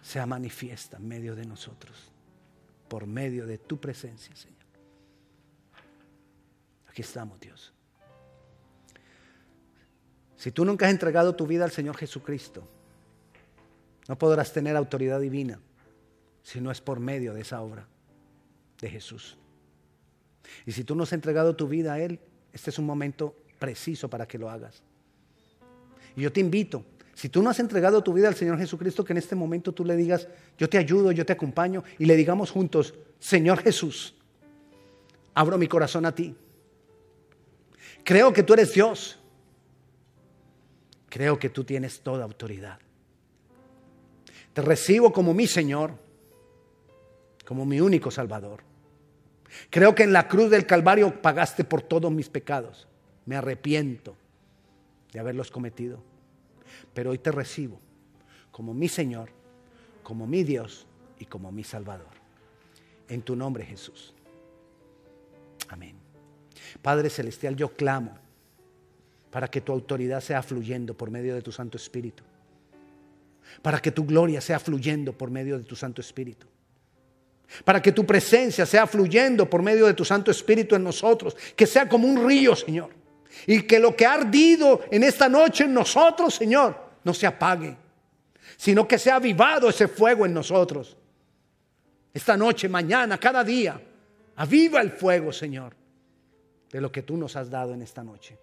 sea 0.01 0.25
manifiesta 0.25 0.97
en 0.97 1.07
medio 1.07 1.35
de 1.35 1.45
nosotros 1.45 2.11
por 2.87 3.05
medio 3.05 3.45
de 3.45 3.57
tu 3.57 3.79
presencia, 3.79 4.35
Señor. 4.35 4.57
Aquí 6.87 7.01
estamos, 7.01 7.39
Dios. 7.39 7.73
Si 10.37 10.51
tú 10.51 10.63
nunca 10.63 10.85
has 10.85 10.91
entregado 10.91 11.35
tu 11.35 11.45
vida 11.45 11.65
al 11.65 11.71
Señor 11.71 11.97
Jesucristo, 11.97 12.67
no 14.09 14.17
podrás 14.17 14.51
tener 14.51 14.75
autoridad 14.75 15.21
divina 15.21 15.59
si 16.41 16.59
no 16.59 16.71
es 16.71 16.81
por 16.81 16.99
medio 16.99 17.31
de 17.35 17.41
esa 17.41 17.61
obra 17.61 17.87
de 18.81 18.89
Jesús. 18.89 19.37
Y 20.65 20.71
si 20.71 20.83
tú 20.83 20.95
no 20.95 21.03
has 21.03 21.13
entregado 21.13 21.55
tu 21.55 21.67
vida 21.67 21.93
a 21.93 21.99
Él, 21.99 22.19
este 22.51 22.71
es 22.71 22.79
un 22.79 22.87
momento 22.87 23.35
preciso 23.59 24.09
para 24.09 24.27
que 24.27 24.39
lo 24.39 24.49
hagas. 24.49 24.81
Y 26.15 26.21
yo 26.21 26.33
te 26.33 26.39
invito 26.39 26.83
si 27.13 27.29
tú 27.29 27.43
no 27.43 27.51
has 27.51 27.59
entregado 27.59 28.01
tu 28.01 28.11
vida 28.11 28.29
al 28.29 28.35
Señor 28.35 28.57
Jesucristo, 28.57 29.05
que 29.05 29.13
en 29.13 29.17
este 29.17 29.35
momento 29.35 29.73
tú 29.73 29.85
le 29.85 29.95
digas, 29.95 30.27
yo 30.57 30.67
te 30.67 30.79
ayudo, 30.79 31.11
yo 31.11 31.23
te 31.23 31.33
acompaño, 31.33 31.83
y 31.99 32.05
le 32.05 32.15
digamos 32.15 32.49
juntos, 32.49 32.95
Señor 33.19 33.61
Jesús, 33.61 34.15
abro 35.35 35.57
mi 35.59 35.67
corazón 35.67 36.07
a 36.07 36.15
ti. 36.15 36.35
Creo 38.03 38.33
que 38.33 38.41
tú 38.41 38.53
eres 38.53 38.73
Dios. 38.73 39.19
Creo 41.09 41.37
que 41.37 41.49
tú 41.49 41.63
tienes 41.63 41.99
toda 41.99 42.23
autoridad. 42.23 42.79
Te 44.59 44.65
recibo 44.65 45.13
como 45.13 45.33
mi 45.33 45.47
Señor, 45.47 45.93
como 47.45 47.65
mi 47.65 47.79
único 47.79 48.11
Salvador. 48.11 48.61
Creo 49.69 49.95
que 49.95 50.03
en 50.03 50.11
la 50.11 50.27
cruz 50.27 50.49
del 50.49 50.65
Calvario 50.65 51.21
pagaste 51.21 51.63
por 51.63 51.81
todos 51.81 52.11
mis 52.11 52.27
pecados. 52.27 52.85
Me 53.25 53.37
arrepiento 53.37 54.17
de 55.13 55.19
haberlos 55.21 55.49
cometido 55.49 56.03
pero 56.93 57.11
hoy 57.11 57.19
te 57.19 57.31
recibo 57.31 57.79
como 58.51 58.73
mi 58.73 58.89
Señor, 58.89 59.29
como 60.03 60.27
mi 60.27 60.43
Dios 60.43 60.85
y 61.19 61.25
como 61.25 61.49
mi 61.49 61.63
Salvador. 61.63 62.11
En 63.07 63.21
tu 63.21 63.37
nombre 63.37 63.63
Jesús. 63.63 64.13
Amén. 65.69 65.95
Padre 66.81 67.09
Celestial, 67.09 67.55
yo 67.55 67.69
clamo 67.69 68.17
para 69.31 69.47
que 69.47 69.61
tu 69.61 69.71
autoridad 69.71 70.19
sea 70.19 70.43
fluyendo 70.43 70.93
por 70.93 71.09
medio 71.09 71.33
de 71.33 71.41
tu 71.41 71.53
Santo 71.53 71.77
Espíritu. 71.77 72.25
Para 73.61 73.79
que 73.79 73.91
tu 73.91 74.05
gloria 74.05 74.41
sea 74.41 74.59
fluyendo 74.59 75.13
por 75.13 75.31
medio 75.31 75.57
de 75.57 75.63
tu 75.63 75.75
Santo 75.75 76.01
Espíritu. 76.01 76.47
Para 77.65 77.81
que 77.81 77.91
tu 77.91 78.05
presencia 78.05 78.65
sea 78.65 78.85
fluyendo 78.85 79.49
por 79.49 79.61
medio 79.61 79.85
de 79.87 79.93
tu 79.93 80.05
Santo 80.05 80.31
Espíritu 80.31 80.75
en 80.75 80.83
nosotros. 80.83 81.35
Que 81.55 81.65
sea 81.65 81.89
como 81.89 82.07
un 82.07 82.27
río, 82.27 82.55
Señor. 82.55 82.91
Y 83.45 83.63
que 83.63 83.79
lo 83.79 83.95
que 83.95 84.05
ha 84.05 84.13
ardido 84.13 84.81
en 84.91 85.03
esta 85.03 85.29
noche 85.29 85.63
en 85.65 85.73
nosotros, 85.73 86.35
Señor, 86.35 86.89
no 87.03 87.13
se 87.13 87.27
apague, 87.27 87.75
sino 88.57 88.87
que 88.87 88.97
sea 88.97 89.15
avivado 89.15 89.69
ese 89.69 89.87
fuego 89.87 90.25
en 90.25 90.33
nosotros. 90.33 90.97
Esta 92.13 92.35
noche, 92.35 92.67
mañana, 92.67 93.17
cada 93.17 93.43
día, 93.43 93.79
aviva 94.35 94.81
el 94.81 94.91
fuego, 94.91 95.31
Señor, 95.31 95.75
de 96.71 96.81
lo 96.81 96.91
que 96.91 97.03
tú 97.03 97.17
nos 97.17 97.35
has 97.35 97.49
dado 97.49 97.73
en 97.73 97.81
esta 97.81 98.03
noche. 98.03 98.37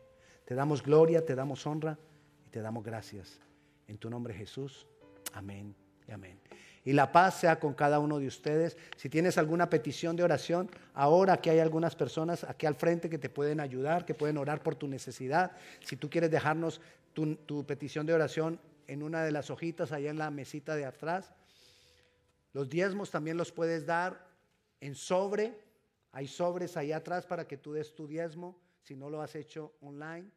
Te 0.44 0.54
damos 0.54 0.82
gloria, 0.82 1.24
te 1.24 1.34
damos 1.34 1.66
honra 1.66 1.98
y 2.46 2.50
te 2.50 2.61
damos 2.61 2.84
gracias. 2.84 3.40
En 3.88 3.98
tu 3.98 4.09
nombre 4.09 4.34
Jesús. 4.34 4.86
Amén 5.37 5.76
y 6.09 6.12
amén. 6.12 6.41
Y 6.82 6.95
la 6.95 7.12
paz 7.12 7.41
sea 7.41 7.61
con 7.61 7.74
cada 7.74 7.99
uno 7.99 8.18
de 8.18 8.26
ustedes. 8.26 8.78
Si 8.97 9.11
tienes 9.11 9.37
alguna 9.37 9.68
petición 9.68 10.16
de 10.16 10.22
oración, 10.22 10.70
ahora 10.95 11.37
que 11.43 11.51
hay 11.51 11.59
algunas 11.59 11.95
personas 11.95 12.45
aquí 12.45 12.64
al 12.64 12.74
frente 12.74 13.11
que 13.11 13.18
te 13.18 13.28
pueden 13.28 13.61
ayudar, 13.61 14.07
que 14.07 14.14
pueden 14.14 14.39
orar 14.39 14.62
por 14.62 14.76
tu 14.76 14.89
necesidad. 14.89 15.53
Si 15.80 15.97
tú 15.97 16.09
quieres 16.09 16.30
dejarnos 16.30 16.80
tu, 17.12 17.66
petición 17.66 18.07
de 18.07 18.14
oración 18.14 18.59
en 18.87 19.03
una 19.03 19.24
de 19.24 19.30
las 19.32 19.51
hojitas 19.51 19.93
allá 19.93 20.11
en 20.11 20.18
la 20.18 20.30
mesita 20.30 20.74
de 20.74 20.87
atrás. 20.87 21.34
Los 22.55 22.70
diezmos 22.70 23.11
también 23.11 23.37
los 23.37 23.53
puedes 23.53 23.84
dar 23.84 24.26
en 24.80 24.95
sobre 24.95 25.59
Hay 26.12 26.28
sobres 26.28 26.78
ahí 26.78 26.93
atrás 26.93 27.26
para 27.26 27.47
que 27.47 27.59
tú 27.59 27.74
des 27.74 27.95
tu 27.95 28.07
diezmo, 28.07 28.59
si 28.80 28.97
no 28.97 29.11
lo 29.11 29.20
has 29.20 29.34
hecho 29.34 29.74
online. 29.82 30.30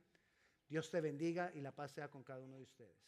Dios 0.67 0.91
te 0.91 0.99
bendiga 0.99 1.51
y 1.53 1.61
la 1.61 1.71
paz 1.71 1.91
sea 1.91 2.09
con 2.09 2.21
cada 2.21 2.41
uno 2.41 2.57
de 2.57 2.63
ustedes. 2.63 2.99